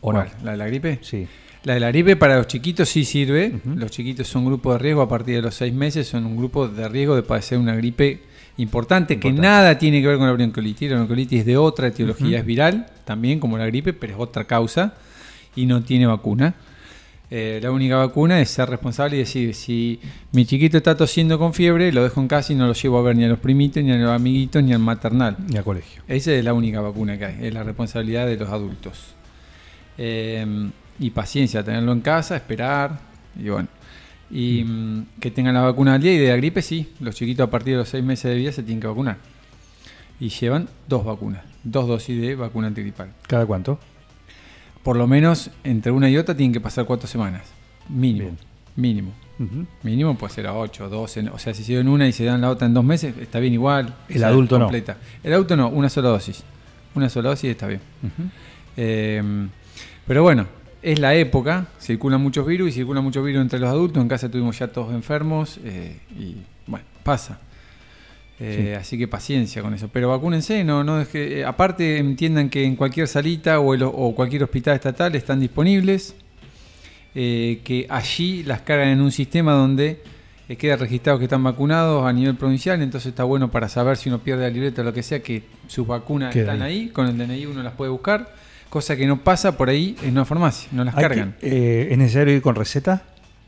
¿O 0.00 0.12
no? 0.12 0.18
¿Cuál? 0.20 0.30
¿La 0.44 0.50
de 0.52 0.56
la 0.56 0.66
gripe? 0.66 0.98
Sí. 1.02 1.26
La 1.62 1.74
de 1.74 1.80
la 1.80 1.88
gripe 1.88 2.16
para 2.16 2.36
los 2.36 2.48
chiquitos 2.48 2.88
sí 2.88 3.04
sirve. 3.04 3.60
Los 3.64 3.90
chiquitos 3.90 4.26
son 4.26 4.44
grupo 4.44 4.72
de 4.72 4.78
riesgo 4.78 5.02
a 5.02 5.08
partir 5.08 5.36
de 5.36 5.42
los 5.42 5.54
seis 5.54 5.72
meses, 5.72 6.08
son 6.08 6.26
un 6.26 6.36
grupo 6.36 6.66
de 6.68 6.88
riesgo 6.88 7.14
de 7.14 7.22
padecer 7.22 7.58
una 7.58 7.76
gripe 7.76 8.20
importante, 8.56 9.20
que 9.20 9.32
nada 9.32 9.78
tiene 9.78 10.00
que 10.00 10.08
ver 10.08 10.18
con 10.18 10.26
la 10.26 10.32
bronquiolitis. 10.32 10.90
La 10.90 10.96
bronquiolitis 10.96 11.40
es 11.40 11.46
de 11.46 11.56
otra 11.56 11.88
etiología, 11.88 12.38
es 12.38 12.44
viral, 12.46 12.86
también 13.04 13.38
como 13.38 13.58
la 13.58 13.66
gripe, 13.66 13.92
pero 13.92 14.14
es 14.14 14.20
otra 14.20 14.44
causa 14.44 14.94
y 15.54 15.66
no 15.66 15.82
tiene 15.82 16.06
vacuna. 16.06 16.54
Eh, 17.30 17.60
la 17.62 17.70
única 17.70 17.96
vacuna 17.96 18.40
es 18.40 18.48
ser 18.50 18.70
responsable 18.70 19.16
y 19.16 19.20
decir, 19.20 19.54
si 19.54 20.00
mi 20.32 20.46
chiquito 20.46 20.78
está 20.78 20.96
tosiendo 20.96 21.38
con 21.38 21.52
fiebre, 21.52 21.92
lo 21.92 22.02
dejo 22.02 22.20
en 22.20 22.28
casa 22.28 22.52
y 22.52 22.56
no 22.56 22.66
lo 22.66 22.72
llevo 22.72 22.98
a 22.98 23.02
ver 23.02 23.16
ni 23.16 23.24
a 23.24 23.28
los 23.28 23.38
primitos, 23.38 23.82
ni 23.82 23.92
a 23.92 23.96
los 23.96 24.10
amiguitos, 24.10 24.62
ni 24.62 24.72
al 24.72 24.78
maternal. 24.78 25.36
Ni 25.46 25.56
al 25.58 25.64
colegio. 25.64 26.02
Esa 26.08 26.32
es 26.32 26.42
la 26.42 26.54
única 26.54 26.80
vacuna 26.80 27.18
que 27.18 27.26
hay, 27.26 27.46
es 27.46 27.52
la 27.52 27.62
responsabilidad 27.62 28.26
de 28.26 28.36
los 28.36 28.48
adultos. 28.48 29.14
Eh, 29.98 30.70
y 30.98 31.10
paciencia, 31.10 31.62
tenerlo 31.62 31.92
en 31.92 32.00
casa, 32.00 32.36
esperar, 32.36 32.98
y 33.38 33.48
bueno. 33.48 33.68
Y 34.30 34.64
mm, 34.64 35.06
que 35.20 35.30
tengan 35.30 35.54
la 35.54 35.62
vacuna 35.62 35.94
al 35.94 36.02
día 36.02 36.12
y 36.12 36.18
de 36.18 36.28
la 36.28 36.36
gripe 36.36 36.62
sí, 36.62 36.92
los 37.00 37.14
chiquitos 37.14 37.46
a 37.46 37.50
partir 37.50 37.74
de 37.74 37.78
los 37.78 37.88
seis 37.88 38.04
meses 38.04 38.30
de 38.30 38.36
vida 38.36 38.52
se 38.52 38.62
tienen 38.62 38.80
que 38.80 38.86
vacunar. 38.86 39.16
Y 40.20 40.30
llevan 40.30 40.68
dos 40.88 41.04
vacunas, 41.04 41.44
dos 41.62 41.86
dosis 41.86 42.20
de 42.20 42.34
vacuna 42.34 42.66
antigripal. 42.68 43.12
¿Cada 43.26 43.46
cuánto? 43.46 43.78
Por 44.82 44.96
lo 44.96 45.06
menos 45.06 45.50
entre 45.64 45.92
una 45.92 46.08
y 46.08 46.16
otra 46.16 46.36
tienen 46.36 46.52
que 46.52 46.60
pasar 46.60 46.84
cuatro 46.86 47.06
semanas, 47.08 47.42
mínimo. 47.88 48.26
Bien. 48.26 48.38
Mínimo. 48.76 49.12
Mínimo 49.84 50.16
puede 50.16 50.34
ser 50.34 50.46
a 50.48 50.54
8, 50.54 50.88
12, 50.88 51.30
o 51.30 51.38
sea, 51.38 51.54
si 51.54 51.62
se 51.62 51.78
en 51.78 51.88
una 51.88 52.08
y 52.08 52.12
se 52.12 52.24
dan 52.24 52.40
la 52.40 52.50
otra 52.50 52.66
en 52.66 52.74
dos 52.74 52.84
meses, 52.84 53.14
está 53.20 53.38
bien 53.38 53.52
igual. 53.52 53.94
El 54.08 54.24
adulto 54.24 54.58
no. 54.58 54.64
completa. 54.64 54.96
El 55.22 55.32
adulto 55.32 55.56
no, 55.56 55.68
una 55.68 55.88
sola 55.88 56.08
dosis. 56.08 56.42
Una 56.94 57.08
sola 57.08 57.30
dosis 57.30 57.50
está 57.50 57.68
bien. 57.68 57.80
Eh, 58.76 59.22
pero 60.06 60.22
bueno, 60.22 60.46
es 60.82 60.98
la 60.98 61.14
época, 61.14 61.66
circulan 61.80 62.20
muchos 62.20 62.46
virus 62.46 62.70
y 62.70 62.72
circulan 62.72 63.04
muchos 63.04 63.24
virus 63.24 63.42
entre 63.42 63.58
los 63.58 63.68
adultos. 63.68 64.02
En 64.02 64.08
casa 64.08 64.28
tuvimos 64.28 64.58
ya 64.58 64.68
todos 64.68 64.92
enfermos 64.92 65.60
eh, 65.64 65.98
y 66.18 66.36
bueno, 66.66 66.84
pasa. 67.02 67.38
Eh, 68.40 68.76
Así 68.80 68.96
que 68.96 69.08
paciencia 69.08 69.62
con 69.62 69.74
eso. 69.74 69.88
Pero 69.92 70.10
vacúnense, 70.10 70.62
no, 70.64 70.84
no 70.84 71.00
es 71.00 71.08
que, 71.08 71.40
eh, 71.40 71.44
aparte 71.44 71.98
entiendan 71.98 72.48
que 72.50 72.64
en 72.64 72.76
cualquier 72.76 73.08
salita 73.08 73.58
o, 73.60 73.74
el- 73.74 73.82
o 73.82 74.14
cualquier 74.14 74.44
hospital 74.44 74.74
estatal 74.76 75.14
están 75.16 75.40
disponibles, 75.40 76.14
eh, 77.14 77.60
que 77.64 77.86
allí 77.88 78.42
las 78.44 78.60
cargan 78.60 78.88
en 78.88 79.00
un 79.00 79.10
sistema 79.10 79.52
donde 79.52 80.00
eh, 80.48 80.56
queda 80.56 80.76
registrado 80.76 81.18
que 81.18 81.24
están 81.24 81.42
vacunados 81.42 82.06
a 82.06 82.12
nivel 82.12 82.34
provincial, 82.36 82.80
entonces 82.80 83.08
está 83.10 83.24
bueno 83.24 83.50
para 83.50 83.68
saber 83.68 83.96
si 83.96 84.08
uno 84.08 84.18
pierde 84.20 84.42
la 84.44 84.50
libreta 84.50 84.82
o 84.82 84.84
lo 84.84 84.92
que 84.94 85.02
sea, 85.02 85.20
que 85.22 85.42
sus 85.66 85.86
vacunas 85.86 86.32
Queda 86.32 86.52
están 86.52 86.62
ahí. 86.62 86.80
ahí. 86.82 86.88
con 86.88 87.06
el 87.06 87.18
DNI 87.18 87.46
uno 87.46 87.62
las 87.62 87.74
puede 87.74 87.90
buscar, 87.90 88.32
cosa 88.70 88.96
que 88.96 89.06
no 89.06 89.22
pasa 89.24 89.56
por 89.58 89.68
ahí 89.68 89.96
en 90.02 90.12
una 90.12 90.24
farmacia, 90.24 90.68
no 90.72 90.84
las 90.84 90.94
cargan. 90.94 91.34
que- 91.40 91.48
eh, 91.48 91.88
¿Es 91.92 91.98
necesario 91.98 92.34
ir 92.34 92.40
con 92.42 92.54
receta? 92.54 93.02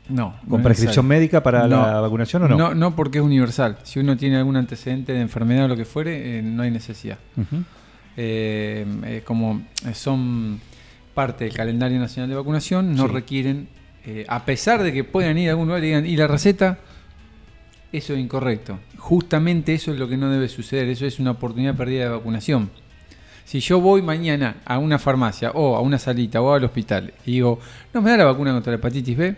No. 0.09 0.35
¿Con 0.41 0.49
no 0.49 0.57
es 0.57 0.63
prescripción 0.63 1.05
médica 1.07 1.41
para 1.41 1.67
la 1.67 2.01
vacunación 2.01 2.43
o 2.43 2.47
no? 2.49 2.57
No, 2.57 2.75
no 2.75 2.95
porque 2.95 3.19
es 3.19 3.23
universal. 3.23 3.77
Si 3.83 3.99
uno 3.99 4.17
tiene 4.17 4.37
algún 4.37 4.57
antecedente 4.57 5.13
de 5.13 5.21
enfermedad 5.21 5.65
o 5.65 5.67
lo 5.69 5.77
que 5.77 5.85
fuere, 5.85 6.39
eh, 6.39 6.41
no 6.41 6.63
hay 6.63 6.71
necesidad. 6.71 7.17
Eh, 8.17 8.85
eh, 9.05 9.21
como 9.25 9.61
son 9.93 10.59
parte 11.13 11.45
del 11.45 11.53
calendario 11.53 11.99
nacional 11.99 12.29
de 12.29 12.35
vacunación, 12.35 12.93
no 12.95 13.07
Sí. 13.07 13.13
requieren, 13.13 13.67
a 14.27 14.43
pesar 14.45 14.81
de 14.83 14.91
que 14.91 15.03
puedan 15.03 15.37
ir 15.37 15.49
a 15.49 15.51
algún 15.51 15.67
lugar 15.67 15.83
y 15.83 15.87
digan, 15.87 16.05
¿y 16.05 16.15
la 16.17 16.27
receta? 16.27 16.79
Eso 17.91 18.13
es 18.13 18.19
incorrecto. 18.19 18.79
Justamente 18.97 19.73
eso 19.73 19.91
es 19.91 19.99
lo 19.99 20.07
que 20.07 20.17
no 20.17 20.29
debe 20.29 20.47
suceder. 20.47 20.87
Eso 20.87 21.05
es 21.05 21.19
una 21.19 21.31
oportunidad 21.31 21.75
perdida 21.75 22.03
de 22.05 22.09
vacunación. 22.09 22.69
Si 23.45 23.59
yo 23.59 23.81
voy 23.81 24.01
mañana 24.01 24.57
a 24.65 24.77
una 24.77 24.97
farmacia 24.97 25.51
o 25.51 25.75
a 25.75 25.81
una 25.81 25.97
salita 25.99 26.41
o 26.41 26.53
al 26.53 26.63
hospital 26.63 27.13
y 27.25 27.33
digo, 27.33 27.59
¿no 27.93 28.01
me 28.01 28.11
da 28.11 28.17
la 28.17 28.23
vacuna 28.25 28.53
contra 28.53 28.71
la 28.71 28.77
hepatitis 28.77 29.17
B? 29.17 29.35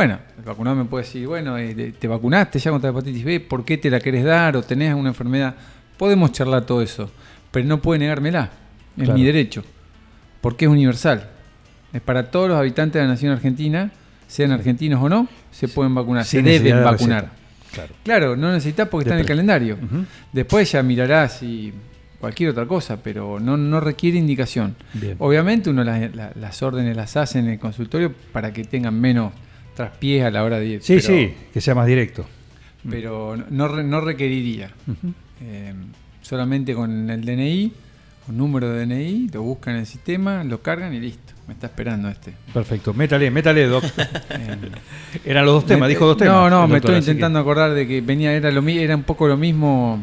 Bueno, 0.00 0.18
el 0.38 0.44
vacunado 0.44 0.76
me 0.76 0.86
puede 0.86 1.04
decir, 1.04 1.26
bueno, 1.26 1.58
eh, 1.58 1.74
te- 1.74 1.92
te 1.92 2.08
vacunaste 2.08 2.58
ya 2.58 2.70
contra 2.70 2.90
la 2.90 2.98
hepatitis 2.98 3.22
B, 3.22 3.38
¿por 3.40 3.66
qué 3.66 3.76
te 3.76 3.90
la 3.90 4.00
querés 4.00 4.24
dar 4.24 4.56
o 4.56 4.62
tenés 4.62 4.88
alguna 4.88 5.10
enfermedad? 5.10 5.54
Podemos 5.98 6.32
charlar 6.32 6.64
todo 6.64 6.80
eso, 6.80 7.10
pero 7.50 7.66
no 7.66 7.82
puede 7.82 7.98
negármela. 7.98 8.44
Es 8.96 9.04
Claro. 9.04 9.18
mi 9.18 9.24
derecho, 9.26 9.62
porque 10.40 10.64
es 10.64 10.70
universal. 10.70 11.28
Es 11.92 12.00
para 12.00 12.30
todos 12.30 12.48
los 12.48 12.58
habitantes 12.58 12.94
de 12.94 13.06
la 13.06 13.12
nación 13.12 13.30
argentina, 13.32 13.90
sean 14.26 14.52
argentinos 14.52 15.02
o 15.02 15.10
no, 15.10 15.28
se 15.50 15.68
pueden 15.68 15.94
vacunar, 15.94 16.24
Sin 16.24 16.44
se 16.46 16.50
deben 16.50 16.76
de 16.78 16.82
vacunar. 16.82 17.28
Claro. 17.70 17.94
Claro, 18.02 18.36
no 18.36 18.52
necesitas 18.52 18.88
porque 18.88 19.02
está 19.04 19.14
en 19.16 19.20
el 19.20 19.26
calendario. 19.26 19.76
Después 20.32 20.72
ya 20.72 20.82
mirarás 20.82 21.42
y 21.42 21.74
cualquier 22.18 22.48
otra 22.48 22.64
cosa, 22.64 23.02
pero 23.02 23.38
no, 23.38 23.58
no 23.58 23.80
requiere 23.80 24.16
indicación. 24.16 24.76
Bien. 24.94 25.16
Obviamente 25.18 25.68
uno 25.68 25.84
las, 25.84 26.14
la- 26.16 26.32
las 26.36 26.62
órdenes 26.62 26.96
las 26.96 27.18
hace 27.18 27.38
en 27.40 27.48
el 27.48 27.58
consultorio 27.58 28.14
para 28.32 28.50
que 28.50 28.64
tengan 28.64 28.98
menos 28.98 29.34
traspiés 29.74 30.24
a 30.24 30.30
la 30.30 30.44
hora 30.44 30.58
de 30.58 30.66
ir. 30.66 30.82
Sí, 30.82 30.96
pero, 30.96 31.06
sí, 31.06 31.34
que 31.52 31.60
sea 31.60 31.74
más 31.74 31.86
directo. 31.86 32.26
Pero 32.88 33.36
no- 33.36 33.44
no, 33.50 33.68
re- 33.68 33.84
no 33.84 34.00
requeriría. 34.00 34.70
Eh, 35.42 35.74
solamente 36.22 36.74
con 36.74 37.08
el 37.10 37.24
DNI, 37.24 37.72
con 38.26 38.36
número 38.36 38.70
de 38.70 38.86
DNI, 38.86 39.28
lo 39.32 39.42
buscan 39.42 39.74
en 39.74 39.80
el 39.80 39.86
sistema, 39.86 40.44
lo 40.44 40.62
cargan 40.62 40.94
y 40.94 41.00
listo. 41.00 41.34
Me 41.46 41.54
está 41.54 41.66
esperando 41.66 42.08
este. 42.08 42.32
Perfecto. 42.54 42.94
Métale, 42.94 43.30
métale, 43.30 43.66
doc. 43.66 43.82
Eran 45.24 45.44
los 45.44 45.54
dos 45.54 45.66
temas, 45.66 45.88
dijo 45.88 46.06
dos 46.06 46.16
temas. 46.16 46.34
No, 46.34 46.48
no, 46.50 46.68
me 46.68 46.74
doctor, 46.74 46.94
estoy 46.94 47.04
que- 47.06 47.10
intentando 47.12 47.38
acordar 47.40 47.72
de 47.74 47.86
que 47.88 48.00
venía, 48.00 48.32
era, 48.32 48.50
lo, 48.50 48.66
era 48.68 48.94
un 48.96 49.02
poco 49.02 49.26
lo 49.28 49.36
mismo. 49.36 50.02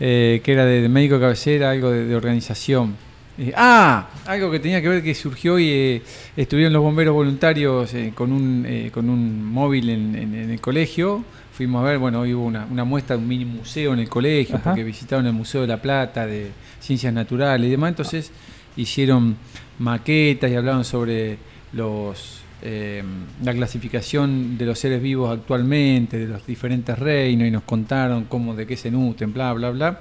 eh, 0.00 0.40
que 0.42 0.52
era 0.52 0.64
de, 0.64 0.80
de 0.82 0.88
médico 0.88 1.16
de 1.16 1.20
cabecera, 1.20 1.70
algo 1.70 1.90
de, 1.90 2.06
de 2.06 2.16
organización. 2.16 2.96
Eh, 3.42 3.52
ah, 3.56 4.08
algo 4.26 4.50
que 4.50 4.60
tenía 4.60 4.82
que 4.82 4.88
ver 4.88 5.02
que 5.02 5.14
surgió 5.14 5.58
y 5.58 5.68
eh, 5.70 6.02
estuvieron 6.36 6.74
los 6.74 6.82
bomberos 6.82 7.14
voluntarios 7.14 7.94
eh, 7.94 8.12
con, 8.14 8.32
un, 8.32 8.66
eh, 8.68 8.90
con 8.92 9.08
un 9.08 9.42
móvil 9.44 9.88
en, 9.88 10.14
en- 10.14 10.34
en 10.34 10.50
el 10.50 10.60
colegio. 10.60 11.24
Fuimos 11.54 11.82
a 11.82 11.88
ver, 11.88 11.98
bueno, 11.98 12.20
hoy 12.20 12.34
hubo 12.34 12.44
una, 12.44 12.66
una 12.70 12.84
muestra 12.84 13.16
de 13.16 13.22
un 13.22 13.28
mini 13.28 13.46
museo 13.46 13.94
en 13.94 14.00
el 14.00 14.08
colegio, 14.10 14.56
Ajá. 14.56 14.64
porque 14.70 14.84
visitaron 14.84 15.26
el 15.26 15.32
Museo 15.32 15.62
de 15.62 15.66
la 15.68 15.80
Plata, 15.80 16.26
de 16.26 16.50
Ciencias 16.80 17.12
Naturales 17.14 17.66
y 17.66 17.70
demás. 17.70 17.88
Entonces 17.90 18.30
hicieron 18.76 19.36
maquetas 19.78 20.50
y 20.50 20.54
hablaron 20.54 20.84
sobre 20.84 21.38
los 21.72 22.40
eh, 22.62 23.02
la 23.42 23.54
clasificación 23.54 24.58
de 24.58 24.66
los 24.66 24.78
seres 24.78 25.00
vivos 25.00 25.32
actualmente, 25.32 26.18
de 26.18 26.26
los 26.26 26.46
diferentes 26.46 26.98
reinos, 26.98 27.48
y 27.48 27.50
nos 27.50 27.62
contaron 27.62 28.24
cómo, 28.24 28.54
de 28.54 28.66
qué 28.66 28.76
se 28.76 28.90
nutren, 28.90 29.32
bla, 29.32 29.54
bla, 29.54 29.70
bla. 29.70 30.00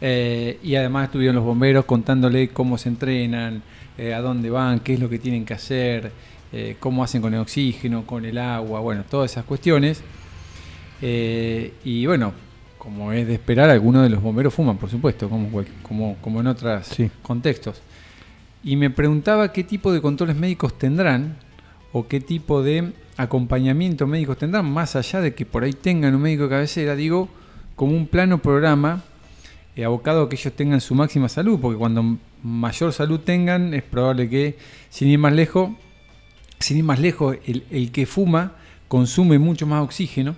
Eh, 0.00 0.58
y 0.62 0.76
además 0.76 1.06
estuvieron 1.06 1.36
los 1.36 1.44
bomberos 1.44 1.84
contándole 1.84 2.48
cómo 2.48 2.78
se 2.78 2.88
entrenan, 2.88 3.62
eh, 3.96 4.14
a 4.14 4.20
dónde 4.20 4.48
van, 4.50 4.80
qué 4.80 4.94
es 4.94 5.00
lo 5.00 5.08
que 5.08 5.18
tienen 5.18 5.44
que 5.44 5.54
hacer, 5.54 6.12
eh, 6.52 6.76
cómo 6.78 7.02
hacen 7.02 7.20
con 7.20 7.34
el 7.34 7.40
oxígeno, 7.40 8.06
con 8.06 8.24
el 8.24 8.38
agua, 8.38 8.80
bueno, 8.80 9.04
todas 9.08 9.32
esas 9.32 9.44
cuestiones. 9.44 10.02
Y 11.00 12.06
bueno, 12.06 12.32
como 12.78 13.12
es 13.12 13.26
de 13.26 13.34
esperar, 13.34 13.70
algunos 13.70 14.02
de 14.02 14.08
los 14.10 14.22
bomberos 14.22 14.54
fuman, 14.54 14.76
por 14.78 14.90
supuesto, 14.90 15.28
como, 15.28 15.62
como, 15.82 16.16
como 16.20 16.40
en 16.40 16.46
otros 16.46 16.86
Sí. 16.86 17.10
contextos. 17.22 17.80
Y 18.64 18.76
me 18.76 18.90
preguntaba 18.90 19.52
qué 19.52 19.62
tipo 19.64 19.92
de 19.92 20.00
controles 20.00 20.36
médicos 20.36 20.76
tendrán 20.78 21.36
o 21.92 22.08
qué 22.08 22.20
tipo 22.20 22.62
de 22.62 22.92
acompañamiento 23.16 24.06
médicos 24.06 24.38
tendrán, 24.38 24.70
más 24.70 24.96
allá 24.96 25.20
de 25.20 25.34
que 25.34 25.44
por 25.46 25.64
ahí 25.64 25.72
tengan 25.72 26.14
un 26.14 26.22
médico 26.22 26.44
de 26.44 26.50
cabecera, 26.50 26.94
digo, 26.96 27.28
como 27.76 27.96
un 27.96 28.06
plano 28.06 28.38
programa 28.38 29.04
eh, 29.78 29.84
abocado 29.84 30.24
a 30.24 30.28
que 30.28 30.36
ellos 30.36 30.52
tengan 30.54 30.80
su 30.80 30.94
máxima 30.94 31.28
salud, 31.28 31.58
porque 31.60 31.78
cuando 31.78 32.18
mayor 32.42 32.92
salud 32.92 33.20
tengan, 33.20 33.72
es 33.72 33.82
probable 33.82 34.28
que, 34.28 34.56
sin 34.90 35.08
ir 35.08 35.18
más 35.18 35.32
lejos, 35.32 35.70
sin 36.58 36.76
ir 36.78 36.84
más 36.84 36.98
lejos, 37.00 37.36
el, 37.46 37.62
el 37.70 37.90
que 37.92 38.04
fuma 38.04 38.52
consume 38.88 39.38
mucho 39.38 39.66
más 39.66 39.82
oxígeno, 39.82 40.34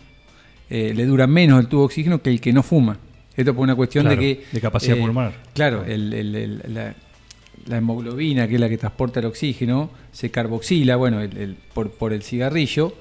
eh, 0.69 0.93
le 0.95 1.05
dura 1.07 1.27
menos 1.27 1.59
el 1.61 1.67
tubo 1.69 1.81
de 1.83 1.87
oxígeno 1.87 2.21
que 2.23 2.31
el 2.31 2.41
que 2.41 2.53
no 2.53 2.63
fuma. 2.63 2.99
Esto 3.37 3.55
por 3.55 3.63
una 3.65 3.75
cuestión 3.75 4.05
Claro, 4.05 4.21
de 4.21 4.37
que... 4.37 4.45
de 4.53 4.61
capacidad 4.61 4.97
eh, 4.97 5.01
pulmonar. 5.01 5.33
Claro, 5.55 5.85
el- 5.85 6.13
el- 6.13 6.35
el- 6.37 6.63
la, 6.75 6.95
la 7.67 7.77
hemoglobina, 7.79 8.47
que 8.47 8.55
es 8.57 8.61
la 8.61 8.69
que 8.69 8.77
transporta 8.77 9.21
el 9.21 9.27
oxígeno, 9.27 9.91
se 10.13 10.31
carboxila, 10.31 10.97
bueno, 10.97 11.21
por, 11.73 11.91
por 11.93 12.13
el 12.13 12.23
cigarrillo, 12.23 12.95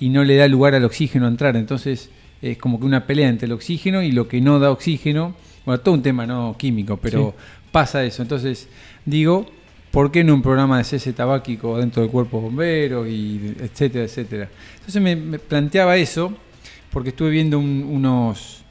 y 0.00 0.08
no 0.08 0.24
le 0.24 0.36
da 0.36 0.48
lugar 0.48 0.74
al 0.74 0.84
oxígeno 0.84 1.26
a 1.26 1.28
entrar. 1.28 1.56
Entonces 1.56 2.10
es 2.42 2.58
como 2.58 2.80
que 2.80 2.86
una 2.86 3.06
pelea 3.06 3.28
entre 3.28 3.46
el 3.46 3.52
oxígeno 3.52 4.02
y 4.02 4.10
lo 4.12 4.26
que 4.26 4.40
no 4.40 4.58
da 4.58 4.70
oxígeno. 4.70 5.34
Bueno, 5.64 5.80
todo 5.80 5.94
un 5.94 6.02
tema 6.02 6.26
no 6.26 6.54
químico, 6.58 6.96
pero 6.96 7.34
pasa 7.72 8.04
eso. 8.04 8.22
Entonces 8.22 8.68
digo, 9.04 9.46
¿por 9.90 10.10
qué 10.10 10.22
no 10.24 10.34
un 10.34 10.42
programa 10.42 10.78
de 10.78 10.84
cese 10.84 11.12
tabáquico 11.12 11.78
dentro 11.78 12.02
del 12.02 12.10
cuerpo 12.10 12.38
de 12.38 12.42
bomberos, 12.44 13.08
y 13.08 13.54
etcétera, 13.60 14.04
etcétera? 14.04 14.48
Entonces 14.76 15.00
me, 15.02 15.16
me 15.16 15.38
planteaba 15.38 15.96
eso, 15.96 16.32
porque 16.90 17.08
estuve 17.10 17.30
viendo 17.30 17.58
un- 17.58 17.84
unos, 17.90 18.62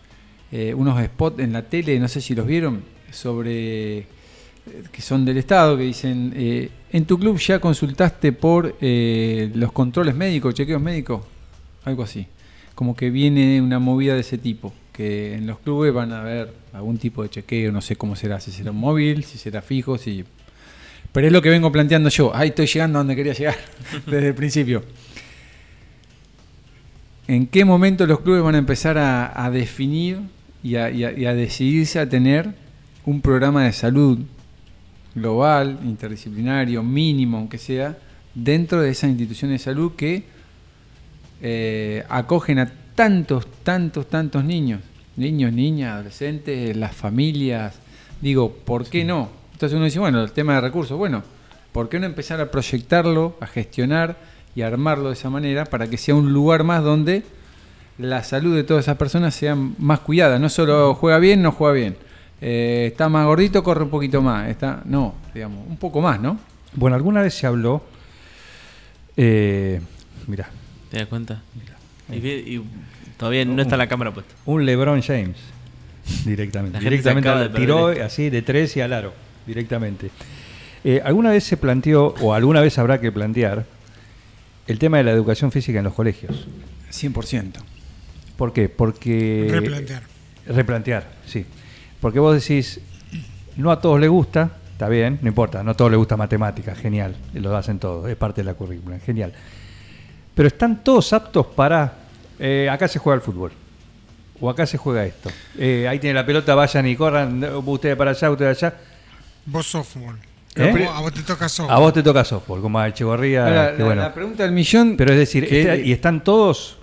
eh, 0.52 0.74
unos 0.74 1.04
spots 1.04 1.40
en 1.40 1.52
la 1.54 1.64
tele, 1.64 2.00
no 2.00 2.08
sé 2.08 2.22
si 2.22 2.36
los 2.36 2.46
vieron, 2.46 2.84
sobre 3.12 3.98
eh, 4.00 4.06
que 4.92 5.02
son 5.02 5.26
del 5.26 5.38
Estado, 5.38 5.76
que 5.78 5.84
dicen, 5.84 6.32
eh, 6.36 6.70
¿en 6.92 7.06
tu 7.06 7.18
club 7.20 7.38
ya 7.38 7.60
consultaste 7.60 8.32
por 8.32 8.76
eh, 8.80 9.52
los 9.56 9.72
controles 9.72 10.16
médicos, 10.16 10.54
chequeos 10.54 10.82
médicos? 10.82 11.22
Algo 11.86 12.04
así. 12.04 12.28
Como 12.76 12.96
que 12.96 13.10
viene 13.10 13.62
una 13.62 13.80
movida 13.80 14.14
de 14.16 14.22
ese 14.22 14.38
tipo, 14.38 14.74
que 14.94 15.34
en 15.36 15.48
los 15.48 15.60
clubes 15.60 15.94
van 15.94 16.14
a 16.14 16.22
haber 16.22 16.54
algún 16.72 16.98
tipo 16.98 17.24
de 17.24 17.30
chequeo, 17.30 17.72
no 17.72 17.82
sé 17.82 17.96
cómo 17.96 18.16
será, 18.16 18.40
si 18.40 18.52
será 18.52 18.72
un 18.72 18.78
móvil, 18.78 19.24
si 19.24 19.38
será 19.38 19.62
fijo, 19.62 19.98
si... 19.98 20.24
Pero 21.12 21.28
es 21.28 21.34
lo 21.34 21.42
que 21.42 21.50
vengo 21.50 21.72
planteando 21.72 22.10
yo. 22.10 22.34
Ahí 22.36 22.50
estoy 22.50 22.66
llegando 22.66 22.98
a 22.98 23.02
donde 23.02 23.16
quería 23.16 23.34
llegar 23.34 23.58
desde 24.06 24.28
el 24.30 24.36
principio. 24.36 24.84
¿En 27.28 27.48
qué 27.48 27.66
momento 27.66 28.06
los 28.06 28.22
clubes 28.22 28.42
van 28.42 28.56
a 28.56 28.60
empezar 28.60 28.98
a, 28.98 29.50
definir 29.52 30.20
y 30.62 30.76
a 30.76 31.34
decidirse 31.34 32.00
a 32.00 32.08
tener 32.08 32.54
un 33.06 33.22
programa 33.22 33.66
de 33.66 33.74
salud 33.74 34.20
global, 35.16 35.80
interdisciplinario, 35.84 36.84
mínimo, 36.84 37.38
aunque 37.38 37.58
sea, 37.58 37.98
dentro 38.34 38.82
de 38.82 38.90
esas 38.90 39.10
instituciones 39.10 39.62
de 39.62 39.64
salud 39.64 39.94
que 39.96 40.24
eh, 41.42 42.04
acogen 42.10 42.60
a 42.60 42.72
tantos, 42.96 43.46
tantos, 43.64 44.08
tantos 44.08 44.44
niños? 44.44 44.82
Niños, 45.16 45.54
niñas, 45.54 45.94
adolescentes, 45.94 46.76
las 46.76 46.96
familias. 46.96 47.76
Digo, 48.22 48.52
¿por 48.52 48.86
qué 48.86 49.04
no? 49.04 49.30
Entonces 49.54 49.76
uno 49.76 49.86
dice, 49.86 50.00
bueno, 50.00 50.24
el 50.24 50.32
tema 50.32 50.56
de 50.56 50.62
recursos, 50.62 50.98
bueno, 50.98 51.24
¿por 51.72 51.90
qué 51.90 52.00
no 52.00 52.06
empezar 52.06 52.42
a 52.42 52.52
proyectarlo, 52.52 53.36
a 53.40 53.48
gestionar 53.48 54.18
y 54.56 54.62
a 54.62 54.68
armarlo 54.68 55.10
de 55.10 55.14
esa 55.14 55.30
manera 55.30 55.66
para 55.66 55.88
que 55.90 55.98
sea 55.98 56.16
un 56.16 56.34
lugar 56.34 56.64
más 56.64 56.84
donde 56.84 57.24
la 57.98 58.24
salud 58.24 58.56
de 58.56 58.64
todas 58.64 58.86
esas 58.86 58.98
personas 58.98 59.36
sea 59.36 59.56
más 59.56 60.00
cuidada? 60.00 60.40
No 60.40 60.50
solo 60.50 60.96
juega 60.96 61.20
bien, 61.20 61.42
no 61.42 61.52
juega 61.52 61.74
bien. 61.74 61.98
Eh, 62.42 62.90
está 62.92 63.08
más 63.10 63.26
gordito, 63.26 63.64
corre 63.64 63.84
un 63.84 63.90
poquito 63.90 64.22
más. 64.22 64.50
Está, 64.50 64.82
no, 64.86 65.16
digamos, 65.34 65.68
un 65.68 65.78
poco 65.78 66.02
más, 66.02 66.20
¿no? 66.20 66.40
Bueno, 66.74 66.96
alguna 66.96 67.22
vez 67.22 67.34
se 67.36 67.48
habló. 67.48 67.84
Eh, 69.16 69.80
mira, 70.28 70.50
¿Te 70.94 71.00
das 71.00 71.08
cuenta? 71.08 71.42
Y, 72.12 72.62
todavía 73.18 73.46
no 73.46 73.62
está 73.62 73.78
la 73.78 73.88
cámara 73.88 74.14
puesta. 74.14 74.34
un 74.46 74.66
LeBron 74.66 75.02
James. 75.02 75.38
Directamente. 76.26 76.80
Directamente 76.82 77.30
al- 77.30 77.54
tiró 77.54 77.88
así 77.88 78.30
de 78.30 78.42
tres 78.42 78.76
y 78.78 78.82
al 78.82 78.94
aro. 78.94 79.14
Directamente. 79.46 80.10
Eh, 80.84 81.02
¿Alguna 81.04 81.30
vez 81.32 81.44
se 81.44 81.58
planteó, 81.58 82.08
o 82.22 82.34
alguna 82.34 82.60
vez 82.62 82.78
habrá 82.78 83.00
que 83.00 83.12
plantear, 83.12 83.66
el 84.68 84.80
tema 84.80 84.98
de 84.98 85.04
la 85.04 85.12
educación 85.12 85.52
física 85.52 85.78
en 85.80 85.86
los 85.86 85.94
colegios? 85.94 86.48
100%. 86.92 87.54
¿Por 88.38 88.52
qué? 88.52 88.70
Porque. 88.70 89.48
Replantear. 89.50 90.04
Replantear, 90.46 91.08
sí. 91.26 91.46
Porque 92.02 92.20
vos 92.20 92.36
decís, 92.36 92.82
no 93.56 93.72
a 93.72 93.80
todos 93.80 94.00
les 94.00 94.10
gusta, 94.10 94.58
está 94.74 94.90
bien, 94.90 95.20
no 95.22 95.30
importa, 95.30 95.64
no 95.64 95.72
a 95.72 95.74
todos 95.74 95.90
les 95.90 95.98
gusta 95.98 96.18
matemáticas, 96.18 96.78
genial, 96.78 97.16
lo 97.34 97.56
hacen 97.56 97.80
todos, 97.80 98.10
es 98.10 98.18
parte 98.18 98.42
de 98.42 98.46
la 98.46 98.54
currícula, 98.56 99.00
genial. 99.00 99.32
Pero 100.36 100.48
están 100.48 100.84
todos 100.84 101.14
aptos 101.14 101.46
para, 101.48 101.94
eh, 102.40 102.68
acá 102.72 102.88
se 102.88 103.00
juega 103.00 103.16
el 103.16 103.22
fútbol, 103.22 103.52
o 104.40 104.50
acá 104.50 104.66
se 104.66 104.78
juega 104.78 105.06
esto, 105.06 105.30
Eh, 105.58 105.88
ahí 105.88 106.00
tiene 106.00 106.16
la 106.16 106.26
pelota, 106.26 106.56
vayan 106.56 106.88
y 106.88 106.96
corran, 106.96 107.44
ustedes 107.66 107.96
para 107.96 108.12
allá, 108.12 108.32
ustedes 108.32 108.64
allá. 108.64 108.76
Vos 109.46 109.68
softball. 109.68 110.18
¿Eh? 110.56 110.88
A 110.92 111.00
vos 111.02 111.14
te 111.14 111.24
toca 111.24 111.50
softball. 111.50 111.76
A 111.76 111.80
vos 111.80 111.94
te 111.94 112.04
toca 112.04 112.24
softball, 112.24 112.62
como 112.62 112.80
a 112.80 112.88
Echevarría, 112.88 113.46
Ahora, 113.48 113.72
que 113.74 113.80
la, 113.80 113.86
bueno. 113.86 114.02
la 114.04 114.14
pregunta 114.14 114.44
del 114.44 114.52
millón. 114.52 114.96
Pero 114.98 115.12
es 115.12 115.18
decir, 115.18 115.48
que- 115.48 115.82
¿y 115.84 115.92
están 115.92 116.24
todos 116.24 116.78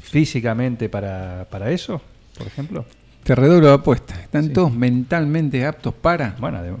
físicamente 0.00 0.88
para, 0.88 1.46
para 1.50 1.70
eso, 1.70 2.00
por 2.38 2.46
ejemplo? 2.46 2.84
Te 3.24 3.34
redoblo 3.34 3.68
la 3.68 3.74
apuesta. 3.74 4.14
¿Están 4.20 4.44
Sí. 4.44 4.50
todos 4.50 4.72
mentalmente 4.72 5.64
aptos 5.66 5.92
para? 5.94 6.34
Bueno, 6.38 6.62
de- 6.62 6.72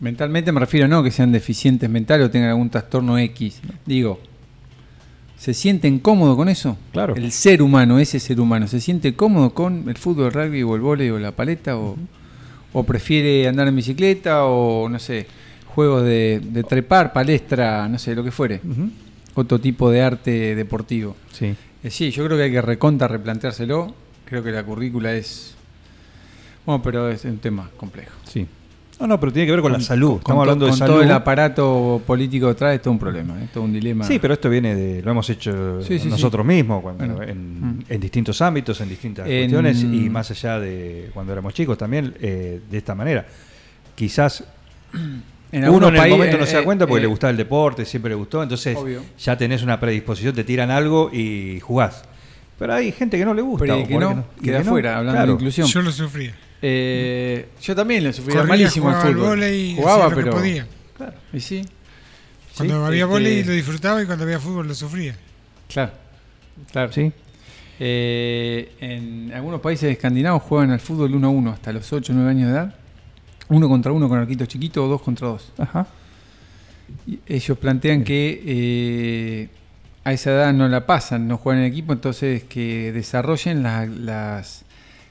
Mentalmente 0.00 0.52
me 0.52 0.60
refiero 0.60 0.86
no 0.86 1.02
que 1.02 1.10
sean 1.10 1.32
deficientes 1.32 1.88
mentales 1.88 2.26
o 2.26 2.30
tengan 2.30 2.50
algún 2.50 2.68
trastorno 2.68 3.18
X. 3.18 3.60
Digo, 3.86 4.20
¿se 5.38 5.54
sienten 5.54 5.98
cómodos 5.98 6.36
con 6.36 6.48
eso? 6.48 6.76
Claro. 6.92 7.14
El 7.16 7.32
ser 7.32 7.62
humano, 7.62 7.98
ese 7.98 8.20
ser 8.20 8.40
humano, 8.40 8.68
¿se 8.68 8.80
siente 8.80 9.14
cómodo 9.14 9.50
con 9.50 9.88
el 9.88 9.96
fútbol, 9.96 10.26
el 10.26 10.32
rugby 10.32 10.62
o 10.62 10.74
el 10.74 10.80
vóley 10.80 11.10
o 11.10 11.18
la 11.18 11.32
paleta? 11.32 11.76
O, 11.76 11.96
o 12.72 12.82
prefiere 12.84 13.48
andar 13.48 13.68
en 13.68 13.76
bicicleta 13.76 14.44
o, 14.44 14.88
no 14.88 14.98
sé, 14.98 15.26
juegos 15.66 16.04
de, 16.04 16.40
de 16.42 16.62
trepar, 16.62 17.12
palestra, 17.12 17.88
no 17.88 17.98
sé, 17.98 18.14
lo 18.14 18.24
que 18.24 18.30
fuere? 18.30 18.60
Otro 19.34 19.58
tipo 19.60 19.90
de 19.90 20.02
arte 20.02 20.54
deportivo. 20.54 21.16
Sí. 21.32 21.54
Eh, 21.82 21.90
sí, 21.90 22.10
yo 22.10 22.24
creo 22.24 22.38
que 22.38 22.44
hay 22.44 22.50
que 22.50 22.62
recontra 22.62 23.06
replanteárselo. 23.08 23.94
Creo 24.24 24.42
que 24.42 24.50
la 24.50 24.64
currícula 24.64 25.12
es... 25.12 25.54
Bueno, 26.64 26.82
pero 26.82 27.08
es 27.10 27.24
un 27.24 27.38
tema 27.38 27.70
complejo. 27.76 28.12
Sí. 28.24 28.46
No, 28.98 29.06
no, 29.06 29.20
pero 29.20 29.30
tiene 29.30 29.44
que 29.46 29.52
ver 29.52 29.60
con, 29.60 29.72
la 29.72 29.80
salud. 29.80 30.12
Con 30.12 30.18
Estamos 30.20 30.40
hablando 30.42 30.66
de 30.66 30.72
salud. 30.72 30.92
todo 30.94 31.02
el 31.02 31.10
aparato 31.12 32.00
político 32.06 32.48
detrás 32.48 32.74
es 32.76 32.80
todo 32.82 32.92
un 32.92 32.98
problema, 32.98 33.42
es 33.42 33.52
todo 33.52 33.64
un 33.64 33.72
dilema. 33.72 34.04
Sí, 34.06 34.18
pero 34.18 34.32
esto 34.34 34.48
viene 34.48 34.74
de. 34.74 35.02
Lo 35.02 35.10
hemos 35.10 35.28
hecho 35.28 35.82
Sí, 35.82 35.98
sí, 35.98 36.08
nosotros 36.08 36.46
mismos, 36.46 36.80
cuando, 36.82 37.04
Bueno. 37.16 37.22
en, 37.22 37.60
Mm. 37.78 37.84
en 37.90 38.00
distintos 38.00 38.40
ámbitos, 38.40 38.80
en 38.80 38.88
distintas 38.88 39.26
En- 39.28 39.40
cuestiones, 39.50 39.82
y 39.82 40.08
más 40.08 40.30
allá 40.30 40.58
de 40.60 41.10
cuando 41.12 41.32
éramos 41.32 41.52
chicos 41.52 41.76
también, 41.76 42.14
eh, 42.20 42.60
de 42.70 42.78
esta 42.78 42.94
manera. 42.94 43.26
Quizás 43.94 44.44
En 44.94 45.60
uno 45.60 45.66
algunos 45.66 45.88
en 45.90 45.94
el 45.96 46.00
países- 46.00 46.16
momento 46.18 46.38
no 46.38 46.46
se 46.46 46.54
da 46.54 46.60
eh, 46.60 46.64
cuenta 46.64 46.86
porque 46.86 46.98
eh, 47.00 47.02
le 47.02 47.08
gustaba 47.08 47.30
el 47.30 47.36
deporte, 47.36 47.84
siempre 47.84 48.08
le 48.08 48.14
gustó, 48.14 48.42
entonces 48.42 48.76
Obvio. 48.76 49.02
ya 49.18 49.36
tenés 49.36 49.62
una 49.62 49.78
predisposición, 49.78 50.34
te 50.34 50.42
tiran 50.44 50.70
algo 50.70 51.10
y 51.12 51.60
jugás. 51.60 52.02
Pero 52.58 52.72
hay 52.72 52.90
gente 52.92 53.18
que 53.18 53.24
no 53.26 53.34
le 53.34 53.42
gusta. 53.42 53.66
Pero 53.66 53.86
que 53.86 53.94
no, 53.98 54.24
queda 54.42 54.58
que 54.58 54.64
no. 54.64 54.70
afuera, 54.70 54.96
hablando 54.96 55.12
Claro. 55.18 55.26
de 55.26 55.32
inclusión. 55.34 55.66
Yo 55.68 55.82
lo 55.82 55.92
sufría. 55.92 56.34
Eh, 56.62 57.48
yo 57.62 57.74
también 57.76 58.02
le 58.04 58.12
sufría 58.12 58.36
Corría, 58.36 58.48
malísimo 58.48 58.88
al 58.88 58.96
fútbol. 59.02 59.40
Jugaba, 59.76 60.04
lo 60.04 60.10
que 60.10 60.16
pero. 60.16 60.32
podía. 60.32 60.66
Claro. 60.96 61.14
Y 61.32 61.40
sí, 61.40 61.62
Cuando 62.56 62.74
Sí, 62.74 62.86
había 62.86 62.98
este- 63.00 63.04
vóley 63.12 63.44
lo 63.44 63.52
disfrutaba 63.52 64.02
y 64.02 64.06
cuando 64.06 64.24
había 64.24 64.40
fútbol 64.40 64.66
lo 64.68 64.74
sufría. 64.74 65.14
claro. 65.68 65.92
Claro. 66.72 66.90
Sí. 66.92 67.12
Eh, 67.78 68.72
en 68.80 69.30
algunos 69.34 69.60
países 69.60 69.90
escandinavos 69.92 70.42
juegan 70.42 70.70
al 70.70 70.80
fútbol 70.80 71.14
1 71.14 71.26
a 71.26 71.30
1 71.30 71.50
hasta 71.50 71.70
los 71.72 71.92
8 71.92 72.12
o 72.12 72.16
9 72.16 72.30
años 72.30 72.48
de 72.48 72.54
edad. 72.54 72.74
Uno 73.48 73.68
contra 73.68 73.92
uno 73.92 74.08
con 74.08 74.18
arquitos 74.18 74.48
chiquitos 74.48 74.82
o 74.82 74.88
dos 74.88 75.02
contra 75.02 75.28
dos. 75.28 75.52
Ajá. 75.58 75.86
Y 77.06 77.18
ellos 77.26 77.58
plantean 77.58 78.02
que 78.04 78.42
eh, 78.46 79.48
a 80.04 80.12
esa 80.14 80.30
edad 80.30 80.52
no 80.54 80.66
la 80.68 80.86
pasan, 80.86 81.28
no 81.28 81.36
juegan 81.36 81.62
en 81.62 81.70
equipo, 81.70 81.92
entonces 81.92 82.44
que 82.44 82.90
desarrollen 82.92 83.62
la- 83.62 83.84
las 83.84 84.64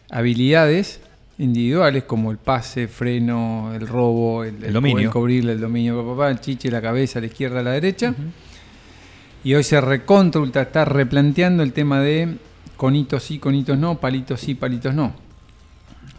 habilidades 0.09 1.01
individuales 1.37 2.03
como 2.03 2.31
el 2.31 2.37
pase, 2.37 2.87
freno, 2.87 3.73
el 3.73 3.87
robo, 3.87 4.43
el, 4.43 4.63
El 4.63 4.73
dominio. 4.73 4.97
poder 4.97 5.09
cubrirle 5.09 5.51
el 5.53 5.61
dominio, 5.61 6.01
pa, 6.01 6.11
pa, 6.11 6.17
pa, 6.17 6.29
el 6.29 6.39
chiche, 6.39 6.71
la 6.71 6.81
cabeza, 6.81 7.19
la 7.19 7.27
izquierda, 7.27 7.61
la 7.61 7.71
derecha. 7.71 8.13
Y 9.43 9.53
hoy 9.53 9.63
se 9.63 9.79
recontra 9.79 10.41
está 10.61 10.85
replanteando 10.85 11.61
el 11.61 11.73
tema 11.73 11.99
de 11.99 12.37
conitos 12.77 13.23
sí, 13.23 13.39
conitos 13.39 13.77
no, 13.77 13.99
palitos 13.99 14.39
sí, 14.39 14.55
palitos 14.55 14.93
no. 14.93 15.13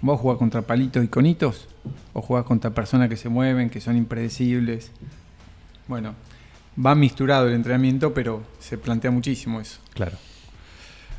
¿Vos 0.00 0.20
jugás 0.20 0.38
contra 0.38 0.62
palitos 0.62 1.02
y 1.02 1.08
conitos? 1.08 1.66
¿O 2.12 2.20
jugás 2.20 2.44
contra 2.44 2.70
personas 2.70 3.08
que 3.08 3.16
se 3.16 3.28
mueven, 3.28 3.70
que 3.70 3.80
son 3.80 3.96
impredecibles? 3.96 4.90
Bueno, 5.88 6.14
va 6.84 6.94
misturado 6.94 7.48
el 7.48 7.54
entrenamiento, 7.54 8.12
pero 8.12 8.42
se 8.60 8.78
plantea 8.78 9.10
muchísimo 9.10 9.60
eso. 9.60 9.80
Claro. 9.94 10.18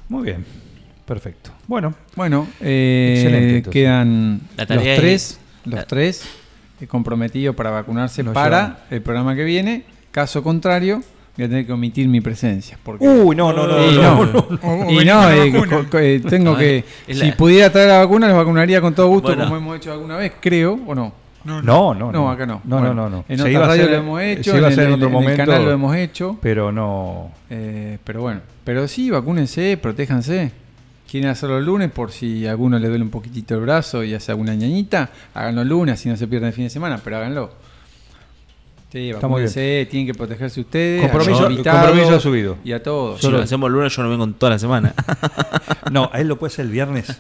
Muy 0.10 0.24
bien. 0.24 0.46
Perfecto. 1.08 1.52
Bueno, 1.68 1.94
Bueno, 2.16 2.48
eh, 2.60 3.64
quedan 3.72 4.42
La 4.58 4.66
los 4.76 4.86
es- 4.86 5.00
tres, 5.00 5.40
los 5.66 5.76
la- 5.76 5.86
tres 5.86 6.24
eh, 6.82 6.86
comprometidos 6.88 7.56
para 7.56 7.72
vacunarse 7.72 8.24
para 8.26 8.62
llevan. 8.62 8.78
el 8.92 9.02
programa 9.02 9.36
que 9.36 9.44
viene. 9.46 9.84
Caso 10.12 10.44
contrario, 10.44 11.02
voy 11.38 11.46
a 11.46 11.48
tener 11.50 11.66
que 11.66 11.72
omitir 11.72 12.08
mi 12.10 12.20
presencia. 12.20 12.78
Porque 12.84 13.08
Uy, 13.08 13.36
no, 13.38 13.54
no, 13.54 13.66
no, 13.68 13.90
Y 13.92 13.96
no, 13.96 14.26
no. 14.26 14.92
Y 14.92 15.06
no, 15.06 15.32
eh, 15.32 15.54
eh, 15.94 16.22
tengo 16.28 16.52
No, 16.52 16.58
que. 16.58 16.84
Si 17.10 17.32
pudiera 17.32 17.72
traer 17.72 17.88
la 17.88 18.00
vacuna, 18.00 18.28
los 18.28 18.36
vacunaría 18.36 18.82
con 18.82 18.94
todo 18.94 19.08
gusto, 19.08 19.30
Bueno. 19.30 19.46
como 19.46 19.56
hemos 19.58 19.78
hecho 19.78 19.94
alguna 19.94 20.18
vez, 20.18 20.34
creo, 20.42 20.78
o 20.86 20.94
no. 20.94 21.14
No, 21.46 21.62
no. 21.62 21.94
No, 21.94 21.94
no, 21.94 22.12
No, 22.12 22.30
acá 22.30 22.46
no. 22.46 22.62
No, 22.66 22.80
Bueno, 22.80 22.94
no, 22.94 23.10
no, 23.10 23.18
no. 23.20 23.26
En 23.30 23.40
otra 23.40 23.68
radio 23.68 23.86
lo 23.90 23.96
hemos 23.96 24.22
hecho, 24.22 24.52
se 24.52 24.58
iba 24.58 24.68
a 24.68 24.74
en, 24.74 24.80
el, 24.80 24.86
en 24.88 24.94
otro 24.96 25.08
en 25.08 25.14
el 25.16 25.22
momento, 25.22 25.46
canal 25.46 25.64
lo 25.64 25.72
hemos 25.72 25.96
hecho. 25.96 26.38
Pero 26.42 26.74
no. 26.74 27.32
eh, 27.50 27.98
pero 28.04 28.22
bueno, 28.22 28.42
pero 28.66 28.86
sí, 28.90 29.10
vacúnense, 29.10 29.78
protéjanse. 29.82 30.52
Quieren 31.10 31.30
hacerlo 31.30 31.58
el 31.58 31.66
lunes 31.66 31.90
por 31.90 32.12
si 32.12 32.46
a 32.46 32.52
alguno 32.52 32.78
le 32.78 32.90
duele 32.90 33.04
un 33.04 33.10
poquitito 33.10 33.56
el 33.56 33.62
brazo 33.62 34.04
y 34.04 34.14
hace 34.14 34.32
alguna 34.32 34.56
ñañita, 34.56 35.10
háganlo 35.34 35.62
el 35.62 35.70
lunes, 35.70 35.94
así 35.94 36.10
no 36.10 36.18
se 36.18 36.28
pierden 36.28 36.50
el 36.50 36.54
fin 36.54 36.66
de 36.66 36.70
semana, 36.70 37.00
pero 37.02 37.18
háganlo. 37.18 37.52
Sí, 38.90 39.12
vacúnense, 39.12 39.86
tienen 39.92 40.08
que 40.08 40.14
protegerse 40.18 40.62
ustedes, 40.62 41.02
Compromiso- 41.12 41.46
a 41.46 41.52
invitados 41.52 41.86
compromiso 41.88 42.16
asumido. 42.16 42.58
Y 42.64 42.72
a 42.72 42.82
todos. 42.82 43.20
Si 43.20 43.30
lo 43.30 43.40
hacemos 43.40 43.68
el 43.68 43.74
lunes, 43.74 43.94
yo 43.94 44.02
no 44.04 44.10
vengo 44.10 44.24
en 44.24 44.34
toda 44.34 44.52
la 44.54 44.60
semana. 44.60 44.94
No, 45.92 46.10
a 46.12 46.20
él 46.20 46.28
lo 46.28 46.38
puede 46.38 46.52
hacer 46.52 46.66
el 46.66 46.72
viernes. 46.72 47.18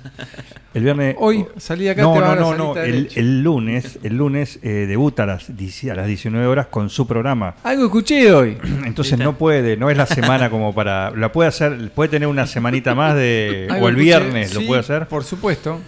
El 0.73 0.84
viernes. 0.84 1.15
Hoy 1.19 1.45
salí 1.56 1.86
de 1.86 1.91
acá, 1.91 2.01
No, 2.01 2.13
te 2.15 2.19
no, 2.19 2.36
no, 2.36 2.53
no. 2.56 2.75
El, 2.75 3.10
el 3.15 3.41
lunes, 3.41 3.97
el 4.03 4.17
lunes 4.17 4.60
eh, 4.62 4.86
debuta 4.88 5.23
a 5.23 5.25
las, 5.25 5.56
10 5.56 5.86
a 5.91 5.95
las 5.95 6.06
19 6.08 6.45
horas 6.47 6.67
con 6.67 6.89
su 6.89 7.08
programa. 7.08 7.56
Algo 7.63 7.86
escuché 7.86 8.34
hoy. 8.34 8.58
Entonces 8.86 9.17
no 9.17 9.38
puede, 9.38 9.77
no 9.77 9.89
es 9.89 9.95
la 9.95 10.06
semana 10.06 10.49
como 10.49 10.75
para. 10.75 11.12
La 11.12 11.32
puede 11.32 11.47
hacer, 11.47 11.91
puede 11.91 12.10
tener 12.10 12.27
una 12.27 12.45
semanita 12.45 12.93
más 12.93 13.15
de. 13.15 13.67
O 13.71 13.88
el 13.88 13.95
escuché, 13.95 13.95
viernes 14.03 14.53
lo 14.53 14.65
puede 14.67 14.82
hacer. 14.82 15.08
Por 15.08 15.23
supuesto. 15.23 15.80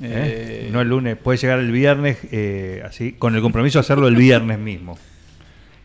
¿eh? 0.00 0.66
Eh, 0.66 0.68
No 0.72 0.80
el 0.80 0.88
lunes, 0.88 1.16
puede 1.16 1.38
llegar 1.38 1.58
el 1.58 1.72
viernes, 1.72 2.18
eh, 2.30 2.84
así, 2.86 3.12
con 3.14 3.34
el 3.34 3.42
compromiso 3.42 3.78
de 3.78 3.80
hacerlo 3.80 4.06
el 4.06 4.14
viernes 4.14 4.60
mismo. 4.60 4.96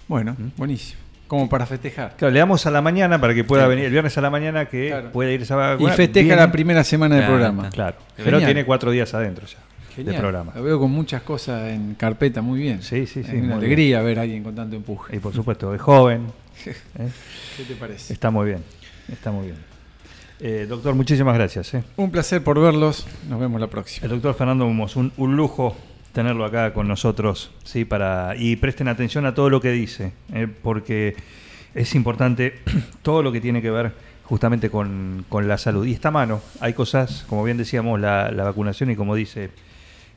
Bueno, 0.08 0.36
buenísimo. 0.58 1.02
Como 1.28 1.50
para 1.50 1.66
festejar. 1.66 2.16
Claro, 2.18 2.32
le 2.32 2.40
damos 2.40 2.66
a 2.66 2.72
la 2.72 2.82
mañana 2.82 3.20
para 3.20 3.34
que 3.34 3.44
pueda 3.44 3.66
venir 3.68 3.86
el 3.86 3.92
viernes 3.92 4.16
a 4.18 4.22
la 4.22 4.30
mañana 4.30 4.66
que 4.68 4.90
Claro. 4.90 5.12
pueda 5.12 5.32
irse 5.32 5.52
a 5.54 5.56
Y 5.56 5.60
vacunar. 5.60 5.96
festeja 5.96 6.26
Viene- 6.28 6.42
la 6.42 6.52
primera 6.52 6.84
semana 6.84 7.16
del 7.16 7.24
Claro, 7.26 7.34
programa. 7.36 7.70
Claro, 7.70 7.96
Genial. 8.18 8.24
pero 8.26 8.46
tiene 8.46 8.66
cuatro 8.66 8.92
días 8.92 9.14
adentro 9.14 9.48
ya 9.48 9.58
Genial. 9.96 10.14
del 10.14 10.22
programa. 10.22 10.52
Lo 10.56 10.64
veo 10.64 10.80
con 10.80 10.92
muchas 10.92 11.24
cosas 11.24 11.70
en 11.72 11.96
carpeta, 11.96 12.42
muy 12.42 12.60
bien. 12.60 12.84
Sí, 12.84 13.08
sí, 13.08 13.14
sí, 13.16 13.20
Es 13.22 13.30
una 13.30 13.40
bien. 13.42 13.52
alegría 13.54 14.02
ver 14.02 14.20
a 14.20 14.24
alguien 14.24 14.44
con 14.44 14.54
tanto 14.54 14.76
empuje. 14.76 15.16
Y 15.16 15.20
por 15.20 15.34
supuesto, 15.34 15.74
es 15.74 15.82
joven. 15.82 16.28
¿eh? 16.66 16.74
¿Qué 17.58 17.64
te 17.64 17.76
parece? 17.76 18.14
Está 18.14 18.30
muy 18.30 18.46
bien, 18.48 18.60
está 19.12 19.32
muy 19.32 19.46
bien. 19.48 19.58
Eh, 20.40 20.66
doctor, 20.68 20.94
muchísimas 20.94 21.34
gracias. 21.36 21.74
¿eh? 21.74 21.84
Un 21.96 22.12
placer 22.12 22.44
por 22.44 22.60
verlos. 22.60 23.08
Nos 23.30 23.40
vemos 23.40 23.60
la 23.62 23.68
próxima. 23.68 24.06
El 24.06 24.12
doctor 24.12 24.36
Fernando 24.36 24.68
Humos, 24.68 24.96
un, 24.98 25.12
un 25.18 25.36
lujo 25.38 25.76
tenerlo 26.14 26.46
acá 26.46 26.74
con 26.74 26.88
nosotros, 26.88 27.52
sí, 27.64 27.86
para 27.86 28.36
y 28.38 28.56
presten 28.56 28.88
atención 28.88 29.26
a 29.26 29.34
todo 29.34 29.50
lo 29.50 29.60
que 29.60 29.72
dice, 29.72 30.14
¿eh? 30.32 30.48
porque 30.48 31.16
es 31.74 31.96
importante 31.96 32.60
todo 33.02 33.24
lo 33.24 33.32
que 33.32 33.42
tiene 33.42 33.62
que 33.62 33.72
ver 33.72 33.92
justamente 34.24 34.70
con, 34.70 35.26
con 35.28 35.48
la 35.48 35.58
salud. 35.58 35.86
Y 35.86 35.94
está 35.94 36.10
a 36.10 36.12
mano, 36.12 36.42
hay 36.62 36.74
cosas, 36.74 37.26
como 37.28 37.44
bien 37.44 37.58
decíamos, 37.58 38.00
la, 38.00 38.32
la 38.32 38.44
vacunación 38.44 38.92
y 38.92 38.96
como 38.96 39.16
dice 39.16 39.50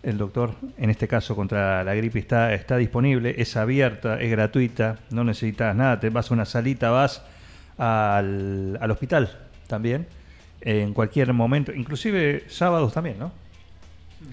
el 0.03 0.19
doctor, 0.19 0.55
en 0.79 0.91
este 0.91 1.09
caso 1.09 1.35
contra 1.35 1.83
la 1.83 1.95
gripe 1.95 2.19
está, 2.19 2.53
está 2.53 2.77
disponible, 2.77 3.35
es 3.39 3.57
abierta, 3.57 4.21
es 4.21 4.31
gratuita, 4.31 4.99
no 5.11 5.25
necesitas 5.25 5.75
nada, 5.75 5.99
te 5.99 6.11
vas 6.11 6.31
a 6.31 6.35
una 6.35 6.45
salita, 6.45 6.91
vas 6.91 7.23
al, 7.79 8.79
al 8.81 8.91
hospital 8.91 9.37
también, 9.67 10.07
en 10.61 10.95
cualquier 10.95 11.33
momento, 11.33 11.73
inclusive 11.73 12.45
sábados 12.49 12.93
también, 12.93 13.19
¿no? 13.19 13.33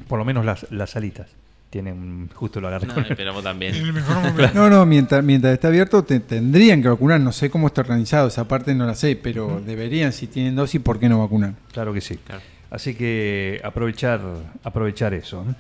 Por 0.08 0.20
lo 0.20 0.26
menos 0.26 0.46
las, 0.46 0.72
las 0.72 0.92
salitas. 0.92 1.28
Tienen, 1.74 2.30
justo 2.36 2.62
lo 2.62 2.68
agarré. 2.68 2.86
No, 2.86 2.94
En 3.38 3.44
también. 3.44 3.74
el 3.74 3.94
mejor 3.94 4.18
momento. 4.18 4.52
No, 4.54 4.70
no, 4.70 4.86
mientras, 4.86 5.24
mientras 5.24 5.54
está 5.56 5.70
abierto 5.70 6.04
te 6.04 6.20
tendrían 6.20 6.84
que 6.84 6.88
vacunar. 6.88 7.20
No 7.20 7.32
sé 7.32 7.50
cómo 7.50 7.66
está 7.66 7.82
organizado, 7.82 8.28
esa 8.28 8.48
parte 8.48 8.76
no 8.76 8.86
la 8.86 8.94
sé, 8.94 9.16
pero 9.16 9.60
deberían, 9.66 10.14
si 10.14 10.28
tienen 10.28 10.56
dosis, 10.56 10.80
¿por 10.80 11.00
qué 11.00 11.10
no 11.10 11.18
vacunar? 11.18 11.56
Claro 11.72 11.92
que 11.92 12.00
sí. 12.00 12.18
Claro. 12.18 12.44
Así 12.70 12.94
que 12.94 13.60
aprovechar, 13.64 14.22
aprovechar 14.64 15.16
eso. 15.16 15.44
¿no? 15.44 15.56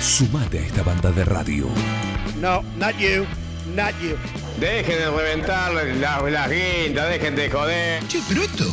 Sumate 0.00 0.60
a 0.60 0.62
esta 0.62 0.84
banda 0.84 1.10
de 1.10 1.24
radio. 1.24 1.66
No, 2.40 2.62
not 2.78 2.96
you, 2.98 3.24
not 3.74 4.00
you. 4.00 4.14
Dejen 4.60 4.96
de 4.96 5.10
reventar 5.10 5.74
las 5.74 6.22
la 6.22 6.48
guindas, 6.48 7.10
dejen 7.10 7.34
de 7.34 7.50
joder. 7.50 8.06
Che, 8.06 8.20
pero 8.28 8.42
esto 8.42 8.64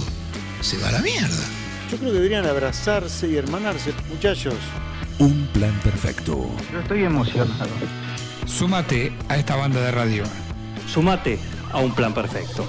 se 0.61 0.77
va 0.77 0.89
a 0.89 0.91
la 0.91 1.01
mierda. 1.01 1.60
Yo 1.91 1.97
creo 1.97 2.11
que 2.11 2.15
deberían 2.19 2.45
abrazarse 2.45 3.27
y 3.27 3.35
hermanarse, 3.35 3.91
muchachos. 4.09 4.53
Un 5.19 5.45
plan 5.47 5.77
perfecto. 5.83 6.49
Súmate 8.45 9.11
a 9.27 9.35
esta 9.35 9.57
banda 9.57 9.81
de 9.81 9.91
radio. 9.91 10.23
Sumate 10.87 11.37
a 11.73 11.79
un 11.79 11.93
plan 11.93 12.13
perfecto. 12.13 12.65